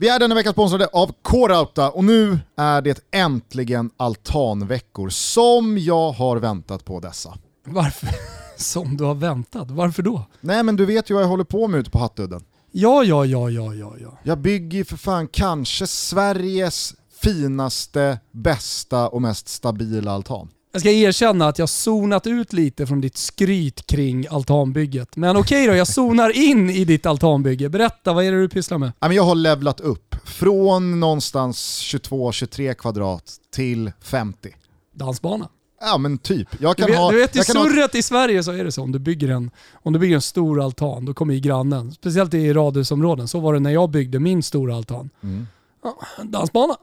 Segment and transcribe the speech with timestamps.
[0.00, 6.12] Vi är denna vecka sponsrade av K-Rauta och nu är det äntligen altanveckor som jag
[6.12, 7.38] har väntat på dessa.
[7.64, 8.08] Varför?
[8.56, 9.70] Som du har väntat?
[9.70, 10.22] Varför då?
[10.40, 12.44] Nej men du vet ju vad jag håller på med ute på Hattudden.
[12.72, 14.18] Ja, ja, ja, ja, ja, ja.
[14.22, 20.48] Jag bygger ju för fan kanske Sveriges finaste, bästa och mest stabila altan.
[20.72, 25.16] Jag ska erkänna att jag zonat ut lite från ditt skryt kring altanbygget.
[25.16, 27.68] Men okej då, jag zonar in i ditt altanbygge.
[27.68, 28.92] Berätta, vad är det du pysslar med?
[29.00, 34.54] Jag har levlat upp från någonstans 22-23 kvadrat till 50.
[34.94, 35.48] Dansbana.
[35.80, 36.48] Ja men typ.
[36.60, 38.64] Jag kan du vet, ha, du vet i kan ha- surret i Sverige så är
[38.64, 38.82] det så.
[38.82, 41.92] Om du bygger en, om du bygger en stor altan, då kommer ju grannen.
[41.92, 43.28] Speciellt i radhusområden.
[43.28, 45.10] Så var det när jag byggde min stora altan.
[45.22, 45.46] Mm.
[45.82, 46.76] Ja, dansbana.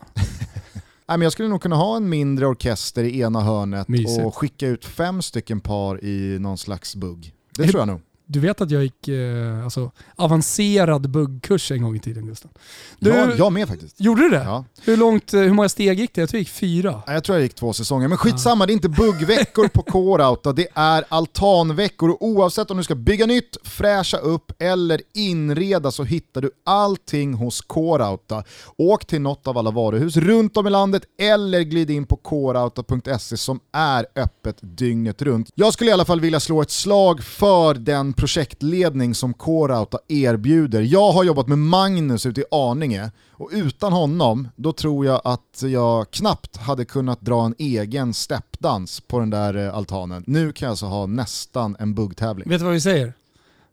[1.07, 4.25] Nej, men jag skulle nog kunna ha en mindre orkester i ena hörnet Mysigt.
[4.25, 7.33] och skicka ut fem stycken par i någon slags bugg.
[7.57, 8.01] Det Är- tror jag nog.
[8.27, 12.51] Du vet att jag gick eh, alltså, avancerad buggkurs en gång i tiden Gustav?
[12.99, 14.01] Du, Jag, jag med faktiskt.
[14.01, 14.43] Gjorde du det?
[14.43, 14.65] Ja.
[14.81, 16.21] Hur, långt, eh, hur många steg gick det?
[16.21, 17.01] Jag tror jag gick fyra.
[17.07, 20.67] Jag tror jag gick två säsonger, men skitsamma, det är inte buggveckor på K-Rauta, det
[20.73, 26.41] är altanveckor och oavsett om du ska bygga nytt, fräscha upp eller inreda så hittar
[26.41, 28.43] du allting hos K-Rauta.
[28.77, 33.37] Åk till något av alla varuhus runt om i landet eller glid in på krauta.se
[33.37, 35.49] som är öppet dygnet runt.
[35.55, 40.81] Jag skulle i alla fall vilja slå ett slag för den projektledning som K-Rauta erbjuder.
[40.81, 45.63] Jag har jobbat med Magnus ute i Arninge och utan honom, då tror jag att
[45.65, 50.23] jag knappt hade kunnat dra en egen steppdans på den där eh, altanen.
[50.27, 52.49] Nu kan jag alltså ha nästan en buggtävling.
[52.49, 53.13] Vet du vad vi säger?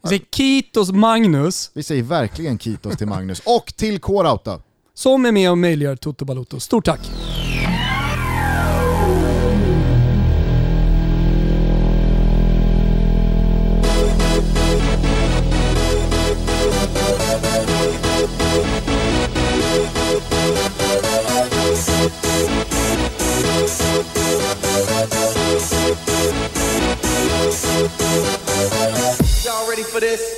[0.02, 4.60] Vi säger Kitos Magnus, Vi säger verkligen kitos till Magnus och till K-Rauta.
[4.94, 6.60] som är med och möjliggör Toto Balotto.
[6.60, 7.00] Stort tack!
[29.92, 30.36] For this?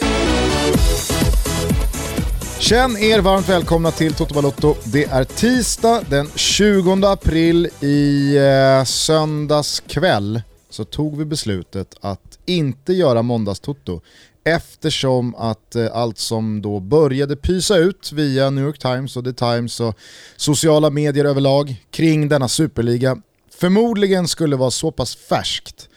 [2.59, 4.77] Känn er varmt välkomna till Toto Balotto.
[4.85, 12.39] Det är tisdag den 20 april i eh, söndags kväll så tog vi beslutet att
[12.47, 14.01] inte göra måndagstoto
[14.45, 19.33] eftersom att eh, allt som då började pysa ut via New York Times och The
[19.33, 19.99] Times och
[20.37, 23.17] sociala medier överlag kring denna superliga
[23.59, 25.94] förmodligen skulle vara så pass färskt eh,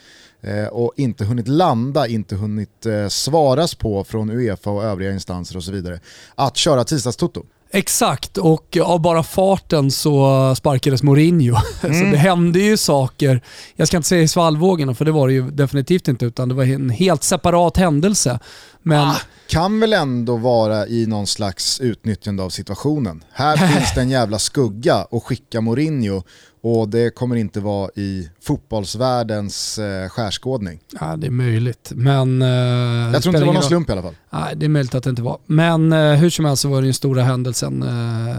[0.72, 5.64] och inte hunnit landa, inte hunnit eh, svaras på från Uefa och övriga instanser och
[5.64, 6.00] så vidare,
[6.36, 7.44] att köra tisdagstoto.
[7.72, 11.56] Exakt, och av bara farten så sparkades Mourinho.
[11.82, 13.42] Så det hände ju saker,
[13.76, 16.56] jag ska inte säga i svallvågorna för det var det ju definitivt inte, utan det
[16.56, 18.40] var en helt separat händelse.
[18.84, 19.16] Men
[19.48, 23.24] Kan väl ändå vara i någon slags utnyttjande av situationen.
[23.32, 26.24] Här finns det en jävla skugga och skicka Mourinho
[26.68, 30.80] och det kommer inte vara i fotbollsvärldens eh, skärskådning.
[31.00, 31.92] ja, det är möjligt.
[31.96, 34.16] Men, eh, Jag tror inte det var någon slump i alla fall.
[34.30, 35.38] Nej, det är möjligt att det inte var.
[35.46, 37.84] Men eh, hur som helst så var det den stora händelsen.
[37.84, 38.38] Eh,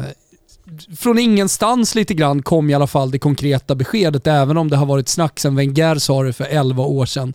[0.96, 4.86] från ingenstans lite grann kom i alla fall det konkreta beskedet, även om det har
[4.86, 7.34] varit snack sedan Wenger sa det för 11 år sedan.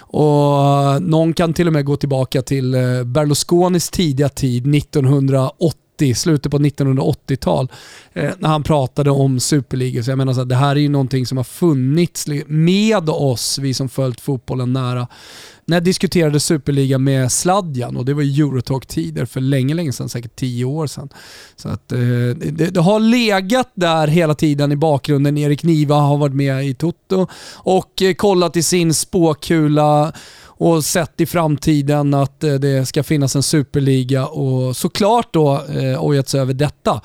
[0.00, 5.80] Och någon kan till och med gå tillbaka till eh, Berlusconis tidiga tid, 1980,
[6.14, 7.68] slutet på 1980-tal,
[8.12, 10.02] eh, när han pratade om superligor.
[10.02, 13.58] Så jag menar så här, det här är ju någonting som har funnits med oss,
[13.58, 15.08] vi som följt fotbollen nära.
[15.70, 20.08] När jag diskuterade Superliga med Sladjan och det var ju Eurotalk-tider för länge, länge sedan,
[20.08, 21.08] säkert tio år sedan.
[21.56, 25.38] Så att, eh, det, det har legat där hela tiden i bakgrunden.
[25.38, 30.12] Erik Niva har varit med i Toto och eh, kollat i sin spåkula
[30.60, 36.04] och sett i framtiden att eh, det ska finnas en superliga och såklart då eh,
[36.04, 37.00] ojat sig över detta.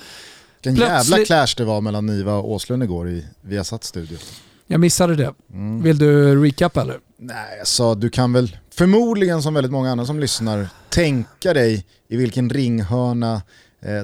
[0.64, 4.18] Vilken jävla Plötsligt- clash det var mellan Niva och Åslund igår i Viasat studio.
[4.68, 5.34] Jag missade det.
[5.84, 6.98] Vill du recap eller?
[7.18, 12.18] Nej, så du kan väl förmodligen som väldigt många andra som lyssnar tänka dig i
[12.18, 13.42] vilken ringhörna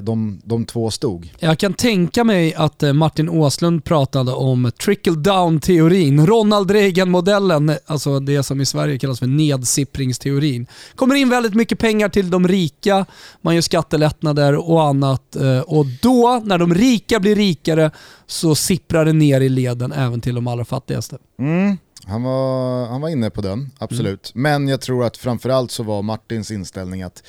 [0.02, 1.30] de, de två stod.
[1.38, 8.20] Jag kan tänka mig att eh, Martin Åslund pratade om trickle down-teorin, Ronald Reagan-modellen, alltså
[8.20, 10.66] det som i Sverige kallas för nedsipringsteorin.
[10.94, 13.06] kommer in väldigt mycket pengar till de rika,
[13.40, 17.90] man gör skattelättnader och annat eh, och då, när de rika blir rikare,
[18.26, 21.18] så sipprar det ner i leden även till de allra fattigaste.
[21.38, 21.76] Mm.
[22.06, 24.32] Han, var, han var inne på den, absolut.
[24.34, 27.22] Men jag tror att framförallt så var Martins inställning att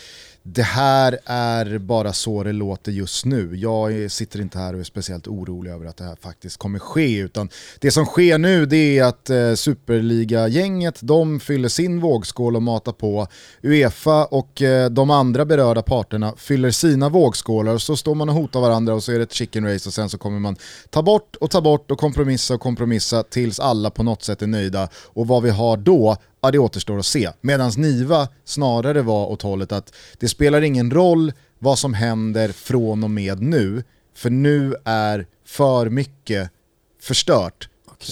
[0.46, 3.56] det här är bara så det låter just nu.
[3.56, 7.18] Jag sitter inte här och är speciellt orolig över att det här faktiskt kommer ske,
[7.18, 7.50] utan
[7.80, 12.92] det som sker nu det är att eh, Superliga-gänget, de fyller sin vågskål och matar
[12.92, 13.28] på.
[13.62, 18.62] Uefa och eh, de andra berörda parterna fyller sina vågskålar, så står man och hotar
[18.62, 20.56] varandra och så är det ett chicken race och sen så kommer man
[20.90, 24.48] ta bort och ta bort och kompromissa och kompromissa tills alla på något sätt är
[24.48, 24.90] nöjda.
[24.96, 27.30] Och vad vi har då, ja det återstår att se.
[27.42, 33.04] Medan Niva snarare var åt hållet att det spelar ingen roll vad som händer från
[33.04, 33.84] och med nu,
[34.16, 36.50] för nu är för mycket
[37.02, 37.70] förstört,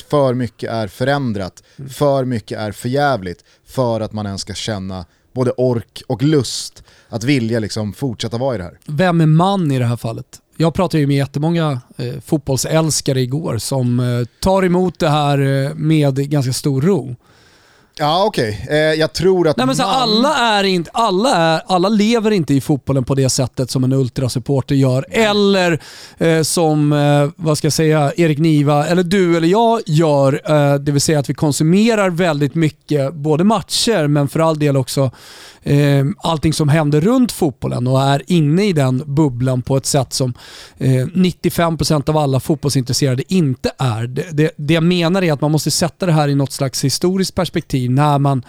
[0.09, 1.89] för mycket är förändrat, mm.
[1.89, 7.23] för mycket är förjävligt för att man ens ska känna både ork och lust att
[7.23, 8.79] vilja liksom fortsätta vara i det här.
[8.85, 10.41] Vem är man i det här fallet?
[10.57, 15.75] Jag pratade ju med jättemånga eh, fotbollsälskare igår som eh, tar emot det här eh,
[15.75, 17.15] med ganska stor ro.
[18.01, 18.77] Ja okej, okay.
[18.77, 19.91] eh, jag tror att Nej, men så man...
[19.91, 23.93] alla, är inte, alla, är, alla lever inte i fotbollen på det sättet som en
[23.93, 25.05] ultrasupporter gör.
[25.09, 25.81] Eller
[26.17, 30.41] eh, som, eh, vad ska jag säga, Erik Niva, eller du eller jag gör.
[30.45, 34.77] Eh, det vill säga att vi konsumerar väldigt mycket, både matcher men för all del
[34.77, 35.11] också
[35.63, 40.13] eh, allting som händer runt fotbollen och är inne i den bubblan på ett sätt
[40.13, 40.33] som
[40.77, 44.07] eh, 95% av alla fotbollsintresserade inte är.
[44.07, 46.83] Det, det, det jag menar är att man måste sätta det här i något slags
[46.83, 48.43] historiskt perspektiv när man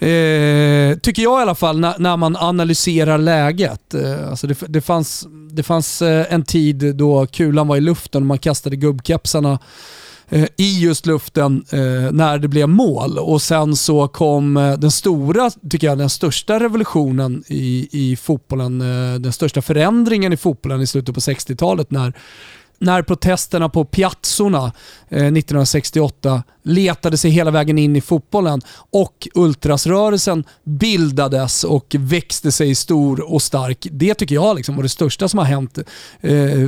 [0.00, 3.94] Eh, tycker jag i alla fall, när, när man analyserar läget.
[3.94, 8.22] Eh, alltså det, det, fanns, det fanns eh, en tid då kulan var i luften
[8.22, 9.58] och man kastade gubbkepsarna
[10.32, 13.18] Eh, i just luften eh, när det blev mål.
[13.18, 18.78] Och sen så kom eh, den stora, tycker jag, den största revolutionen i, i fotbollen,
[19.22, 22.12] den största förändringen i fotbollen i slutet på 60-talet när
[22.82, 24.72] när protesterna på piazzorna
[25.08, 28.60] 1968 letade sig hela vägen in i fotbollen
[28.90, 33.86] och ultrasrörelsen bildades och växte sig stor och stark.
[33.90, 35.84] Det tycker jag liksom var det största som har hänt eh,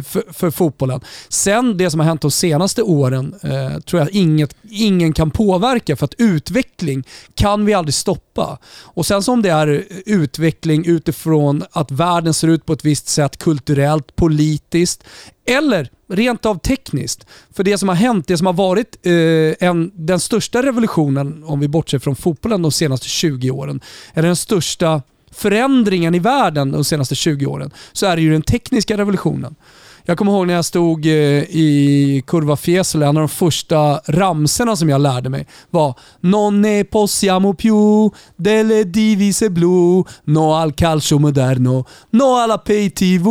[0.03, 1.00] för, för, fotbollen.
[1.29, 5.97] Sen det som har hänt de senaste åren eh, tror jag inget, ingen kan påverka
[5.97, 7.05] för att utveckling
[7.35, 8.59] kan vi aldrig stoppa.
[8.85, 13.37] Och sen som det är utveckling utifrån att världen ser ut på ett visst sätt
[13.37, 15.05] kulturellt, politiskt
[15.47, 17.26] eller rent av tekniskt.
[17.50, 21.61] För det som har hänt, det som har varit eh, en, den största revolutionen, om
[21.61, 23.81] vi bortser från fotbollen de senaste 20 åren,
[24.14, 28.43] är den största förändringen i världen de senaste 20 åren, så är det ju den
[28.43, 29.55] tekniska revolutionen.
[30.04, 34.76] Jag kommer ihåg när jag stod eh, i Kurva Fiesole, en av de första ramserna
[34.76, 41.19] som jag lärde mig var Non ne possiamo più delle divise blu, no al calcio
[41.19, 43.25] moderno, no alla pay TV.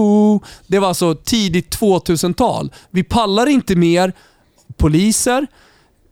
[0.67, 2.71] Det var alltså tidigt 2000-tal.
[2.91, 4.13] Vi pallar inte mer
[4.77, 5.47] poliser,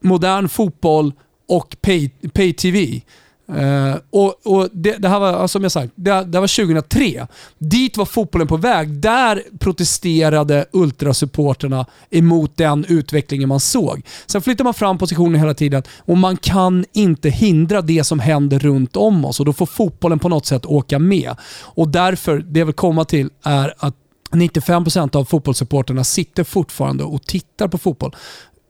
[0.01, 1.13] modern fotboll
[1.47, 3.01] och pay, pay TV.
[3.54, 7.28] Uh, och, och det, det, här var, som jag sagt, det, det, var 2003.
[7.57, 8.90] Dit var fotbollen på väg.
[8.90, 14.01] Där protesterade ultrasupporterna emot den utvecklingen man såg.
[14.25, 18.60] Sen flyttar man fram positionen hela tiden och man kan inte hindra det som händer
[18.60, 21.36] runt om oss och då får fotbollen på något sätt åka med.
[21.62, 23.96] Och därför, det jag vill komma till är att
[24.31, 28.16] 95% av fotbollssupporterna sitter fortfarande och tittar på fotboll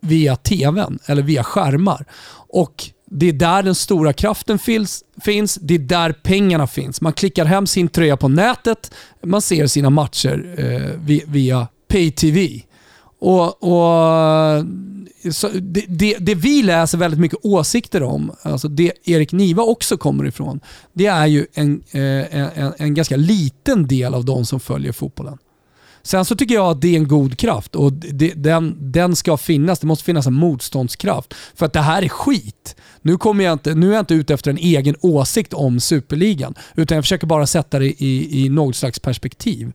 [0.02, 2.06] via TVn eller via skärmar.
[2.50, 5.56] Och det är där den stora kraften finns, finns.
[5.56, 7.02] Det är där pengarna finns.
[7.02, 8.92] Man klickar hem sin tröja på nätet.
[9.24, 12.62] Man ser sina matcher eh, via pay-tv.
[13.20, 14.66] Och, och
[15.62, 20.26] det, det, det, vi läser väldigt mycket åsikter om, alltså det Erik Niva också kommer
[20.26, 20.60] ifrån,
[20.94, 25.38] det är ju en, eh, en, en ganska liten del av de som följer fotbollen.
[26.10, 29.38] Sen så tycker jag att det är en god kraft och det, den, den ska
[29.38, 29.80] finnas.
[29.80, 31.34] Det måste finnas en motståndskraft.
[31.56, 32.76] För att det här är skit.
[33.02, 36.56] Nu, kommer jag inte, nu är jag inte ute efter en egen åsikt om superligan,
[36.76, 39.72] utan jag försöker bara sätta det i, i något slags perspektiv.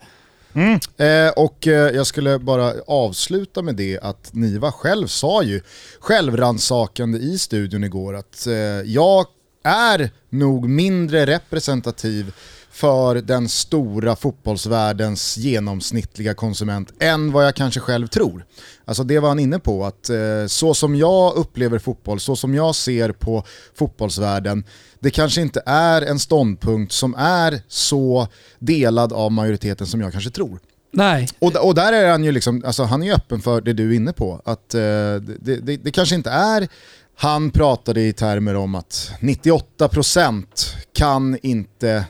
[0.55, 0.81] Mm.
[0.97, 5.61] Eh, och eh, jag skulle bara avsluta med det att Niva själv sa ju
[6.01, 9.27] självransakande i studion igår att eh, jag
[9.65, 12.33] är nog mindre representativ
[12.75, 18.45] för den stora fotbollsvärldens genomsnittliga konsument än vad jag kanske själv tror.
[18.85, 22.55] Alltså det var han inne på, att eh, så som jag upplever fotboll, så som
[22.55, 24.65] jag ser på fotbollsvärlden,
[25.01, 28.29] det kanske inte är en ståndpunkt som är så
[28.59, 30.59] delad av majoriteten som jag kanske tror.
[30.93, 31.29] Nej.
[31.39, 33.97] Och, och där är han ju liksom, alltså han är öppen för det du är
[33.97, 36.69] inne på, att eh, det, det, det kanske inte är
[37.17, 40.45] han pratade i termer om att 98%
[40.93, 42.05] kan inte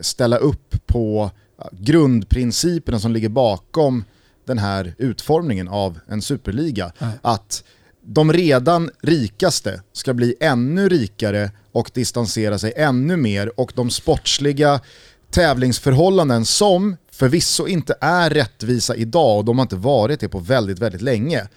[0.00, 1.30] ställa upp på
[1.72, 4.04] grundprinciperna som ligger bakom
[4.44, 6.92] den här utformningen av en superliga.
[6.98, 7.12] Nej.
[7.22, 7.64] Att
[8.02, 14.80] de redan rikaste ska bli ännu rikare och distansera sig ännu mer och de sportsliga
[15.30, 20.78] tävlingsförhållanden som förvisso inte är rättvisa idag och de har inte varit det på väldigt,
[20.78, 21.48] väldigt länge,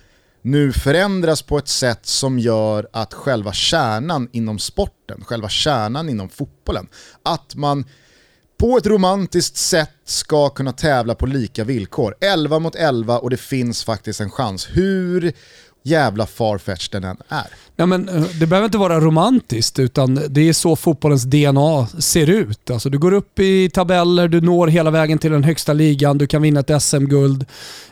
[0.41, 6.29] nu förändras på ett sätt som gör att själva kärnan inom sporten, själva kärnan inom
[6.29, 6.87] fotbollen,
[7.23, 7.85] att man
[8.61, 12.15] på ett romantiskt sätt ska kunna tävla på lika villkor.
[12.21, 14.69] 11 mot 11 och det finns faktiskt en chans.
[14.73, 15.33] Hur
[15.83, 17.47] jävla farfetch den än är.
[17.75, 22.29] Ja, men, eh, det behöver inte vara romantiskt, utan det är så fotbollens DNA ser
[22.29, 22.71] ut.
[22.71, 26.27] Alltså, du går upp i tabeller, du når hela vägen till den högsta ligan, du
[26.27, 27.45] kan vinna ett SM-guld,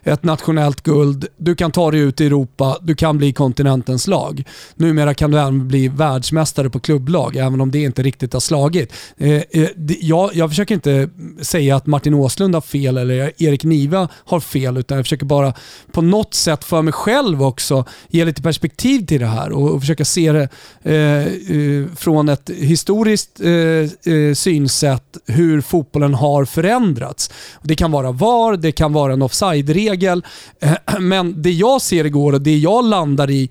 [0.03, 4.43] ett nationellt guld, du kan ta dig ut i Europa, du kan bli kontinentens lag.
[4.75, 8.93] Numera kan du även bli världsmästare på klubblag, även om det inte riktigt har slagit.
[9.17, 9.69] Eh, eh,
[10.01, 11.09] jag, jag försöker inte
[11.41, 15.53] säga att Martin Åslund har fel eller Erik Niva har fel, utan jag försöker bara
[15.91, 17.78] på något sätt för mig själv också
[18.09, 20.49] ge lite perspektiv till det här och, och försöka se det
[20.83, 27.31] eh, eh från ett historiskt eh, eh, synsätt hur fotbollen har förändrats.
[27.63, 30.25] Det kan vara VAR, det kan vara en offside-regel,
[30.59, 33.49] eh, men det jag ser igår och det jag landar i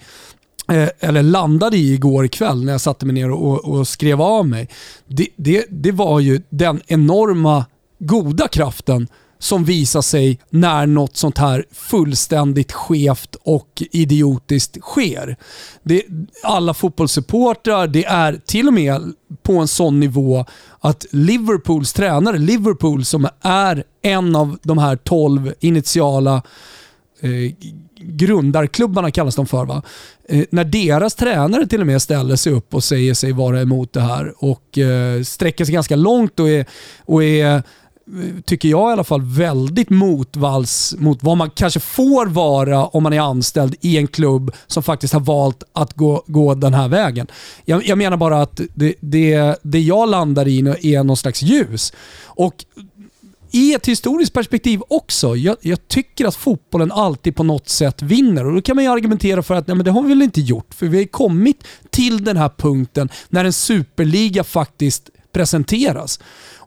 [0.72, 4.48] eh, eller landade i igår kväll när jag satte mig ner och, och skrev av
[4.48, 4.68] mig.
[5.06, 7.64] Det, det, det var ju den enorma
[7.98, 9.08] goda kraften
[9.38, 15.36] som visar sig när något sånt här fullständigt skevt och idiotiskt sker.
[15.82, 16.02] Det,
[16.42, 20.44] alla fotbollssupportrar, det är till och med på en sån nivå
[20.80, 26.42] att Liverpools tränare, Liverpool som är en av de här 12 initiala
[27.20, 27.52] eh,
[28.00, 29.82] grundarklubbarna kallas de för va?
[30.28, 33.92] Eh, när deras tränare till och med ställer sig upp och säger sig vara emot
[33.92, 36.66] det här och eh, sträcker sig ganska långt och är,
[37.04, 37.62] och är
[38.44, 43.12] tycker jag i alla fall, väldigt motvalls mot vad man kanske får vara om man
[43.12, 47.26] är anställd i en klubb som faktiskt har valt att gå, gå den här vägen.
[47.64, 50.58] Jag, jag menar bara att det, det, det jag landar i
[50.94, 51.92] är någon slags ljus.
[52.24, 52.64] Och
[53.50, 55.36] i ett historiskt perspektiv också.
[55.36, 58.90] Jag, jag, tycker att fotbollen alltid på något sätt vinner och då kan man ju
[58.90, 61.64] argumentera för att nej, men det har vi väl inte gjort för vi har kommit
[61.90, 66.20] till den här punkten när en superliga faktiskt presenteras.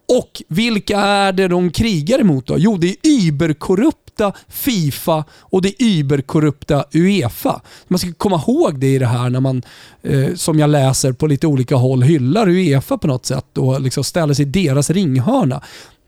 [0.08, 2.58] Och vilka är det de krigar emot då?
[2.58, 7.62] Jo, det är überkorrupta Fifa och det är überkorrupta Uefa.
[7.88, 9.62] Man ska komma ihåg det i det här när man,
[10.02, 14.04] eh, som jag läser på lite olika håll, hyllar Uefa på något sätt och liksom
[14.04, 15.62] ställer sig i deras ringhörna.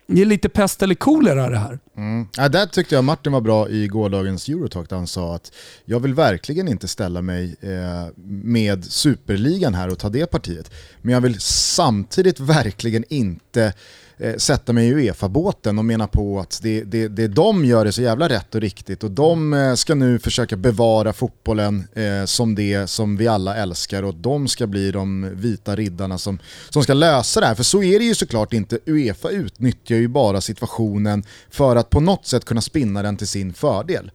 [0.07, 1.79] Det är lite pest eller kolera det här.
[1.98, 2.27] Mm.
[2.38, 5.51] Ja, där tyckte jag Martin var bra i gårdagens Eurotalk där han sa att
[5.86, 8.07] jag vill verkligen inte ställa mig eh,
[8.43, 10.72] med superligan här och ta det partiet.
[11.01, 13.74] Men jag vill samtidigt verkligen inte
[14.17, 17.91] eh, sätta mig i Uefa-båten och mena på att det, det, det de gör är
[17.91, 22.55] så jävla rätt och riktigt och de eh, ska nu försöka bevara fotbollen eh, som
[22.55, 26.39] det som vi alla älskar och de ska bli de vita riddarna som,
[26.70, 27.55] som ska lösa det här.
[27.55, 28.79] För så är det ju såklart inte.
[28.86, 33.53] Uefa utnyttjar ju bara situationen för att på något sätt kunna spinna den till sin
[33.53, 34.12] fördel.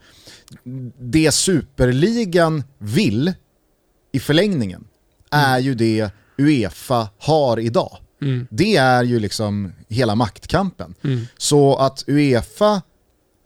[0.99, 3.33] Det superligan vill
[4.12, 4.85] i förlängningen
[5.31, 7.99] är ju det Uefa har idag.
[8.23, 8.47] Mm.
[8.51, 10.95] Det är ju liksom hela maktkampen.
[11.05, 11.27] Mm.
[11.39, 12.83] Så att Uefa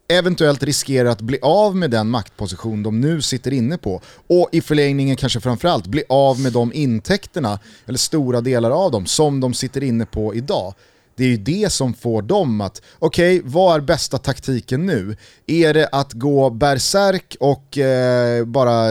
[0.07, 4.61] eventuellt riskerar att bli av med den maktposition de nu sitter inne på och i
[4.61, 9.53] förlängningen kanske framförallt bli av med de intäkterna, eller stora delar av dem, som de
[9.53, 10.73] sitter inne på idag.
[11.15, 15.17] Det är ju det som får dem att, okej, okay, vad är bästa taktiken nu?
[15.47, 18.89] Är det att gå bärsärk och eh, bara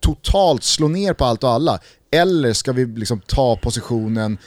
[0.00, 1.80] totalt slå ner på allt och alla?
[2.10, 4.38] Eller ska vi liksom ta positionen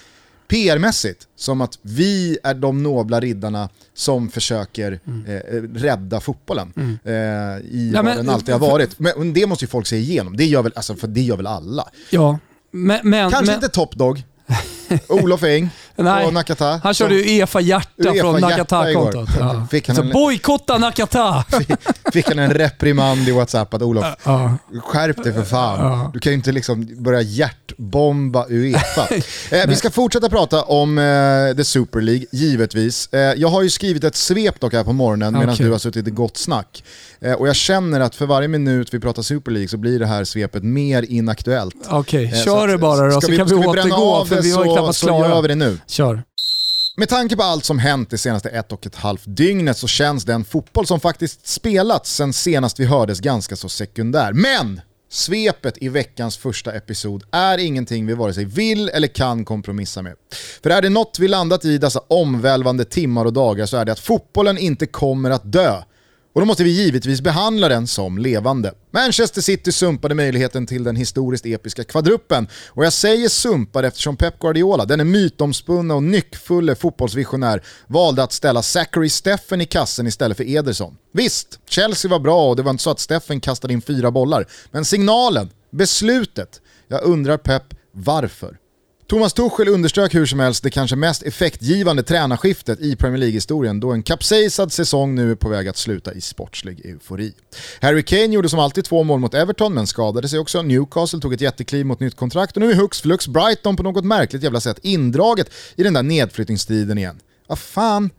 [0.50, 5.26] PR-mässigt som att vi är de nobla riddarna som försöker mm.
[5.26, 7.00] eh, rädda fotbollen mm.
[7.04, 9.00] eh, i ja, vad den alltid har varit.
[9.00, 11.48] Men det måste ju folk se igenom, det gör väl, alltså, för det gör väl
[11.48, 11.90] alla.
[12.10, 12.40] Ja,
[12.72, 13.56] men, men, Kanske men...
[13.56, 14.24] inte Top Dog,
[15.08, 15.70] Olof Eng
[16.08, 16.80] och Nakata.
[16.84, 19.30] Han körde ju Efa Hjärta UEFA från Nakata-kontot.
[19.40, 19.68] Ja.
[19.94, 20.12] Så en...
[20.12, 21.46] bojkotta Nakata!
[22.14, 24.58] fick han en reprimand i WhatsApp att Olof, ja.
[24.84, 26.12] skärp dig för fan.
[26.14, 29.08] Du kan ju inte liksom börja hjärtbomba Uefa.
[29.52, 33.14] eh, vi ska fortsätta prata om eh, The Super League, givetvis.
[33.14, 35.66] Eh, jag har ju skrivit ett svep dock här på morgonen medan okay.
[35.66, 36.84] du har suttit i gott snack.
[37.22, 40.06] Eh, och jag känner att för varje minut vi pratar Super League så blir det
[40.06, 41.76] här svepet mer inaktuellt.
[41.90, 42.40] Okej, okay.
[42.40, 45.04] Eh, kör det bara då så vi, kan vi återgå för vi var ju knappast
[45.04, 45.24] klara.
[45.24, 45.78] Så gör vi det nu.
[45.90, 46.24] Kör.
[46.98, 50.24] Med tanke på allt som hänt det senaste ett och ett halvt dygnet så känns
[50.24, 54.34] den fotboll som faktiskt spelats sen senast vi hördes ganska så sekundär.
[54.34, 54.82] Men
[55.12, 60.16] Svepet i veckans första episod är ingenting vi vare sig vill eller kan kompromissa med.
[60.64, 63.92] För är det något vi landat i dessa omvälvande timmar och dagar så är det
[63.92, 65.84] att fotbollen inte kommer att dö.
[66.34, 68.74] Och då måste vi givetvis behandla den som levande.
[68.92, 72.48] Manchester City sumpade möjligheten till den historiskt episka kvadruppen.
[72.68, 78.34] Och jag säger sumpade eftersom Pep Guardiola, den är mytomspunna och nyckfulle fotbollsvisionär, valde att
[78.34, 80.98] ställa Zachary Steffen i kassen istället för Ederson.
[81.14, 84.46] Visst, Chelsea var bra och det var inte så att Steffen kastade in fyra bollar.
[84.72, 88.58] Men signalen, beslutet, jag undrar Pep varför.
[89.10, 93.92] Thomas Tuchel underströk hur som helst det kanske mest effektgivande tränarskiftet i Premier League-historien då
[93.92, 97.34] en kapsejsad säsong nu är på väg att sluta i sportslig eufori.
[97.82, 100.62] Harry Kane gjorde som alltid två mål mot Everton men skadade sig också.
[100.62, 104.06] Newcastle tog ett jättekliv mot nytt kontrakt och nu är hux flux Brighton på något
[104.06, 107.20] märkligt jävla sätt indraget i den där nedflyttningsstriden igen.
[107.48, 108.10] Vad fan,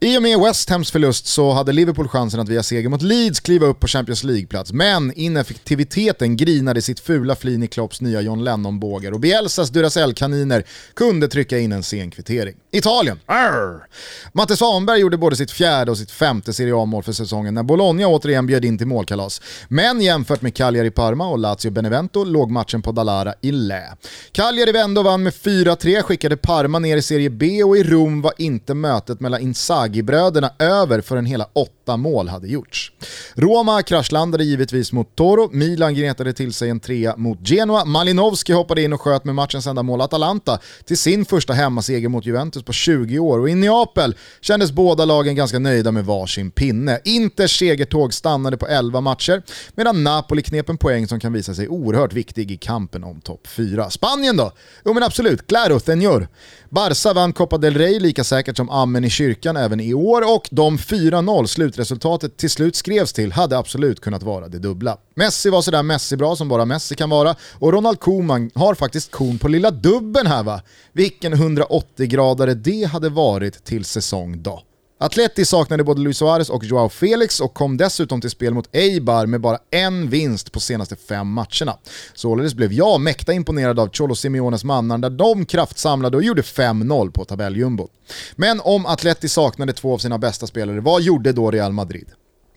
[0.00, 3.40] i och med West Hams förlust så hade Liverpool chansen att via seger mot Leeds
[3.40, 8.44] kliva upp på Champions League-plats, men ineffektiviteten grinade sitt fula flin i Klopps nya John
[8.44, 12.54] Lennon-bågar och Bielsas Duracell-kaniner kunde trycka in en sen kvittering.
[12.72, 13.86] Italien, Arr!
[14.32, 18.06] Matte Svanberg gjorde både sitt fjärde och sitt femte Serie A-mål för säsongen när Bologna
[18.06, 19.42] återigen bjöd in till målkalas.
[19.68, 23.96] Men jämfört med Cagliari Parma och Lazio Benevento låg matchen på Dalara i lä.
[24.32, 28.22] Cagliari vände och vann med 4-3, skickade Parma ner i Serie B och i Rom
[28.22, 31.48] var inte mötet mellan Inzaghi-bröderna över förrän hela
[31.86, 32.92] åtta mål hade gjorts.
[33.34, 38.82] Roma kraschlandade givetvis mot Toro, Milan gnetade till sig en trea mot Genoa, Malinowski hoppade
[38.82, 42.72] in och sköt med matchens enda mål Atalanta till sin första hemmaseger mot Juventus på
[42.72, 47.00] 20 år och i Neapel kändes båda lagen ganska nöjda med varsin pinne.
[47.04, 49.42] Inters segertåg stannade på 11 matcher
[49.74, 53.46] medan Napoli knep en poäng som kan visa sig oerhört viktig i kampen om topp
[53.46, 53.90] 4.
[53.90, 54.52] Spanien då?
[54.84, 56.28] Jo men absolut, claro, señor.
[56.70, 60.48] Barca vann Copa del Rey lika säkert som amen i kyrkan även i år och
[60.50, 64.98] de 4-0 slutresultatet till slut skrevs till hade absolut kunnat vara det dubbla.
[65.14, 69.38] Messi var sådär Messi-bra som bara Messi kan vara och Ronald Koeman har faktiskt kon
[69.38, 70.60] på lilla dubben här va.
[70.92, 74.62] Vilken 180-gradare det hade varit till säsong då.
[74.98, 79.26] Atleti saknade både Luis Suarez och Joao Felix och kom dessutom till spel mot Eibar
[79.26, 81.78] med bara en vinst på senaste fem matcherna.
[82.14, 87.10] Således blev jag mäkta imponerad av Cholo Simeones mannar där de kraftsamlade och gjorde 5-0
[87.10, 87.88] på tabelljumbo.
[88.36, 92.06] Men om Atleti saknade två av sina bästa spelare, vad gjorde då Real Madrid?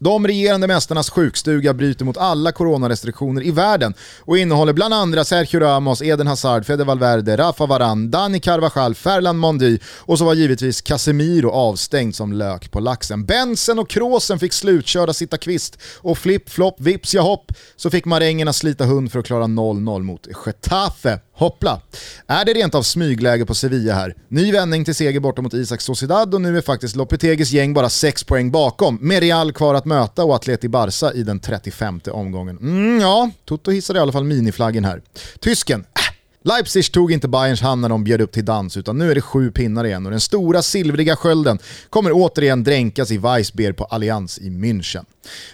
[0.01, 5.59] De regerande mästarnas sjukstuga bryter mot alla coronarestriktioner i världen och innehåller bland andra Sergio
[5.59, 10.81] Ramos, Eden Hazard, Fede Valverde, Rafa Varan, Dani Carvajal, Ferland Mondi och så var givetvis
[10.81, 13.25] Casemiro avstängd som lök på laxen.
[13.25, 18.53] Bensen och Krosen fick slutkörda sitta kvist och flipp-flopp, vips ja hopp så fick marängerna
[18.53, 21.19] slita hund för att klara 0-0 mot Getafe.
[21.39, 21.81] Hoppla!
[22.27, 24.15] Är det rent av smygläge på Sevilla här?
[24.27, 27.89] Ny vändning till seger borta mot Isak Sociedad och nu är faktiskt Lopetegis gäng bara
[27.89, 32.57] 6 poäng bakom, med Real kvar att möta och Atleti Barca i den 35 omgången.
[32.57, 35.01] Mm, ja, Toto hissade i alla fall miniflaggen här.
[35.39, 36.15] Tysken, äh.
[36.43, 39.21] Leipzig tog inte Bayerns hand när de bjöd upp till dans utan nu är det
[39.21, 44.37] sju pinnar igen och den stora silvriga skölden kommer återigen dränkas i Weissbier på Allianz
[44.39, 45.05] i München.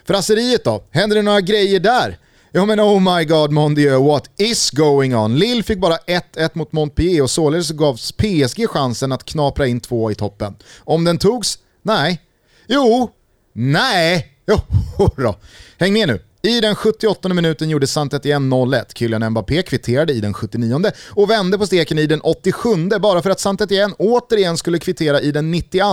[0.06, 0.84] Frasseriet då?
[0.92, 2.18] Händer det några grejer där?
[2.56, 5.40] Ja men oh my god mon Dieu, what is going on?
[5.40, 10.12] Lille fick bara 1-1 mot Montpellier och således gavs PSG chansen att knapra in två
[10.12, 10.56] i toppen.
[10.80, 11.60] Om den togs?
[11.82, 12.22] Nej.
[12.68, 13.12] Jo.
[13.54, 14.28] Nej.
[14.48, 14.58] Jo
[15.16, 15.36] då.
[15.78, 16.20] Häng med nu.
[16.46, 18.86] I den 78 minuten gjorde Saint-Étienne 0-1.
[18.96, 23.30] Kylian Mbappé kvitterade i den 79 och vände på steken i den 87 bara för
[23.30, 25.86] att Saint-Étienne återigen skulle kvittera i den 92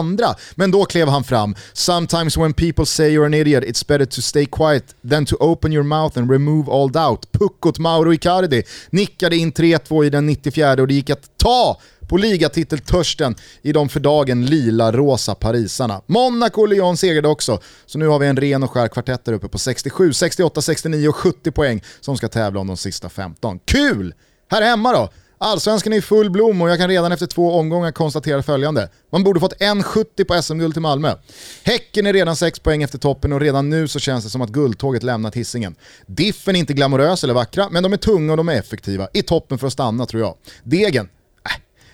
[0.54, 1.54] Men då klev han fram.
[1.72, 5.72] “Sometimes when people say you're an idiot it's better to stay quiet than to open
[5.72, 10.72] your mouth and remove all doubt.” Puckot Mauro Icardi nickade in 3-2 i den 94
[10.72, 11.80] och det gick att ta
[12.12, 16.02] på ligatiteltörsten i de för dagen lila-rosa parisarna.
[16.06, 19.32] Monaco och Lyon segrade också, så nu har vi en ren och skär kvartett där
[19.32, 23.58] uppe på 67, 68, 69 och 70 poäng som ska tävla om de sista 15.
[23.64, 24.14] Kul!
[24.50, 25.08] Här hemma då?
[25.38, 28.88] Allsvenskan är i full blom och jag kan redan efter två omgångar konstatera följande.
[29.12, 31.14] Man borde fått 1,70 på SM-guld till Malmö.
[31.62, 34.50] Häcken är redan 6 poäng efter toppen och redan nu så känns det som att
[34.50, 35.74] guldtåget lämnat hissingen.
[36.06, 39.08] Diffen är inte glamorös eller vackra, men de är tunga och de är effektiva.
[39.12, 40.36] I toppen för att stanna tror jag.
[40.62, 41.08] Degen,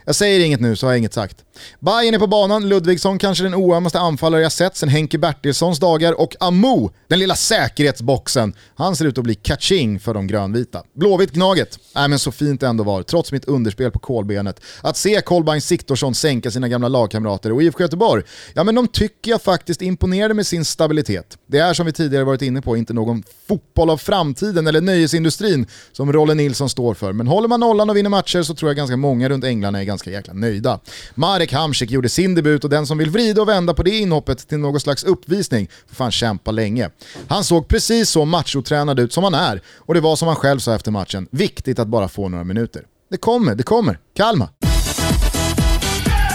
[0.08, 1.44] jag säger inget nu så har jag inget sagt.
[1.80, 6.20] Bayern är på banan, Ludvigsson kanske den oömmaste anfallare jag sett sen Henke Bertilssons dagar
[6.20, 10.82] och Amo, den lilla säkerhetsboxen, han ser ut att bli catching för de grönvita.
[10.92, 14.60] Blåvitt Gnaget, äh, men så fint det ändå var, trots mitt underspel på kolbenet.
[14.80, 18.22] Att se Kolbein Siktorsson sänka sina gamla lagkamrater och IFK Göteborg,
[18.54, 21.38] ja men de tycker jag faktiskt imponerade med sin stabilitet.
[21.46, 25.66] Det är som vi tidigare varit inne på inte någon fotboll av framtiden eller nöjesindustrin
[25.92, 28.76] som Rolle Nilsson står för, men håller man nollan och vinner matcher så tror jag
[28.76, 30.80] ganska många runt änglarna är ganska jäkla nöjda.
[31.14, 34.48] Marek Hamsik gjorde sin debut och den som vill vrida och vända på det inhoppet
[34.48, 36.90] till någon slags uppvisning får fan kämpa länge.
[37.28, 40.58] Han såg precis så machotränad ut som han är och det var som han själv
[40.58, 42.82] sa efter matchen, viktigt att bara få några minuter.
[43.10, 43.98] Det kommer, det kommer.
[44.16, 44.48] Kalma!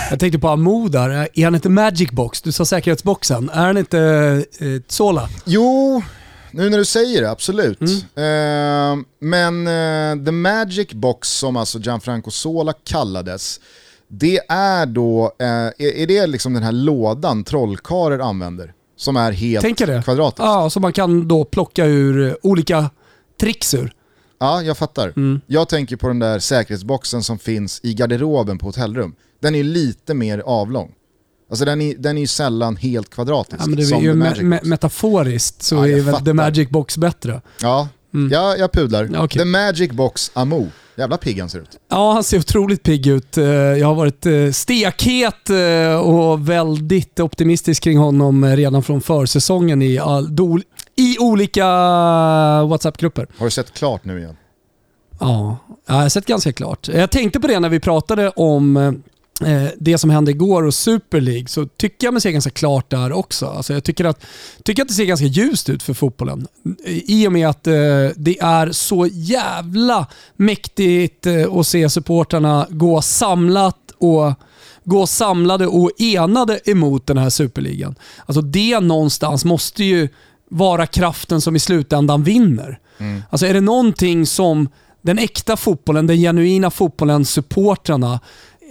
[0.10, 1.10] Jag tänkte på Amo där.
[1.34, 2.42] Är han inte Magic Box?
[2.42, 3.50] Du sa säkerhetsboxen.
[3.50, 4.00] Är han inte
[4.60, 5.30] eh, Sola?
[5.46, 6.04] Jo,
[6.52, 7.82] nu när du säger det, absolut.
[8.16, 9.00] Mm.
[9.00, 13.60] Eh, men eh, The Magic Box som alltså Gianfranco Sola kallades,
[14.20, 18.74] det är då, eh, är, det liksom den här lådan trollkarlar använder?
[18.96, 20.40] Som är helt kvadratisk?
[20.40, 22.90] Ja, som man kan då plocka ur olika
[23.40, 23.94] tricks ur.
[24.40, 25.14] Ja, jag fattar.
[25.16, 25.42] Mm.
[25.48, 29.16] Jag tänker på den där säkerhetsboxen som finns i garderoben på hotellrum.
[29.42, 30.92] Den är lite mer avlång.
[31.50, 33.62] Alltså den är, den är ju sällan helt kvadratisk.
[33.62, 36.98] Ja, men det är ju me me metaforiskt så ja, är väl The Magic Box
[36.98, 37.42] bättre.
[37.62, 38.32] Ja, mm.
[38.32, 39.24] ja jag pudlar.
[39.24, 39.40] Okay.
[39.40, 40.68] The Magic Box Amo.
[40.96, 41.80] Jävla pigg han ser ut.
[41.90, 43.38] Ja, han ser otroligt pigg ut.
[43.38, 49.82] Eh, jag har varit eh, stekhet eh, och väldigt optimistisk kring honom redan från försäsongen
[49.82, 50.38] i, all,
[50.96, 51.66] i olika
[52.64, 53.28] WhatsApp-grupper.
[53.38, 54.36] Har du sett klart nu igen?
[55.20, 56.88] Ja, jag har sett ganska klart.
[56.88, 59.04] Jag tänkte på det när vi pratade om
[59.78, 63.12] det som hände igår och Super League så tycker jag mig se ganska klart där
[63.12, 63.46] också.
[63.46, 64.26] Alltså jag tycker att,
[64.64, 66.48] tycker att det ser ganska ljust ut för fotbollen.
[66.86, 67.74] I och med att eh,
[68.16, 74.34] det är så jävla mäktigt eh, att se supportrarna gå samlat och
[74.84, 77.96] gå samlade och enade emot den här superligan.
[78.26, 80.10] Alltså det någonstans måste ju
[80.50, 82.80] vara kraften som i slutändan vinner.
[82.98, 83.24] Mm.
[83.30, 84.70] Alltså är det någonting som
[85.02, 88.20] den äkta fotbollen, den genuina fotbollen, supportrarna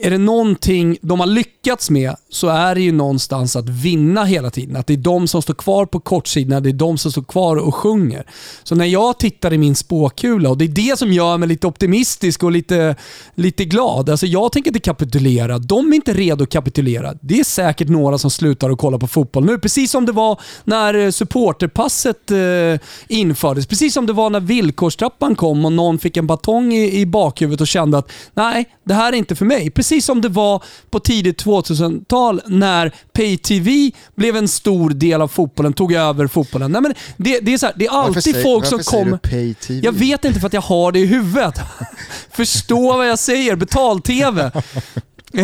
[0.04, 4.50] är det någonting de har lyckats med så är det ju någonstans att vinna hela
[4.50, 4.76] tiden.
[4.76, 7.56] Att det är de som står kvar på kortsidorna, det är de som står kvar
[7.56, 8.26] och sjunger.
[8.62, 11.66] Så när jag tittar i min spåkula, och det är det som gör mig lite
[11.66, 12.96] optimistisk och lite,
[13.34, 14.10] lite glad.
[14.10, 15.58] Alltså jag tänker inte kapitulera.
[15.58, 17.14] De är inte redo att kapitulera.
[17.20, 19.58] Det är säkert några som slutar att kolla på fotboll nu.
[19.58, 22.38] Precis som det var när eh, supporterpasset eh,
[23.08, 23.66] infördes.
[23.66, 27.60] Precis som det var när villkorstrappan kom och någon fick en batong i, i bakhuvudet
[27.60, 29.70] och kände att nej, det här är inte för mig.
[29.70, 35.72] Precis som det var på tidigt 2000-tal när Pay-TV blev en stor del av fotbollen,
[35.72, 36.72] tog över fotbollen.
[36.72, 39.16] Nej, men det, det är så här, det är alltid säger, folk som kommer...
[39.16, 39.80] Pay-TV?
[39.84, 41.60] Jag vet inte för att jag har det i huvudet.
[42.30, 43.56] Förstå vad jag säger.
[43.56, 44.50] Betal-TV.
[45.34, 45.42] Eh,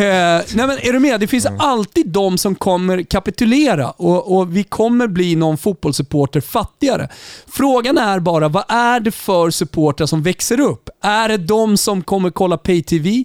[0.55, 1.21] nej men är du med?
[1.21, 1.61] Det finns mm.
[1.61, 7.09] alltid de som kommer kapitulera och, och, vi kommer bli någon fotbollssupporter fattigare.
[7.47, 10.91] Frågan är bara, vad är det för supportrar som växer upp?
[11.03, 13.25] Är det de som kommer kolla pay-tv?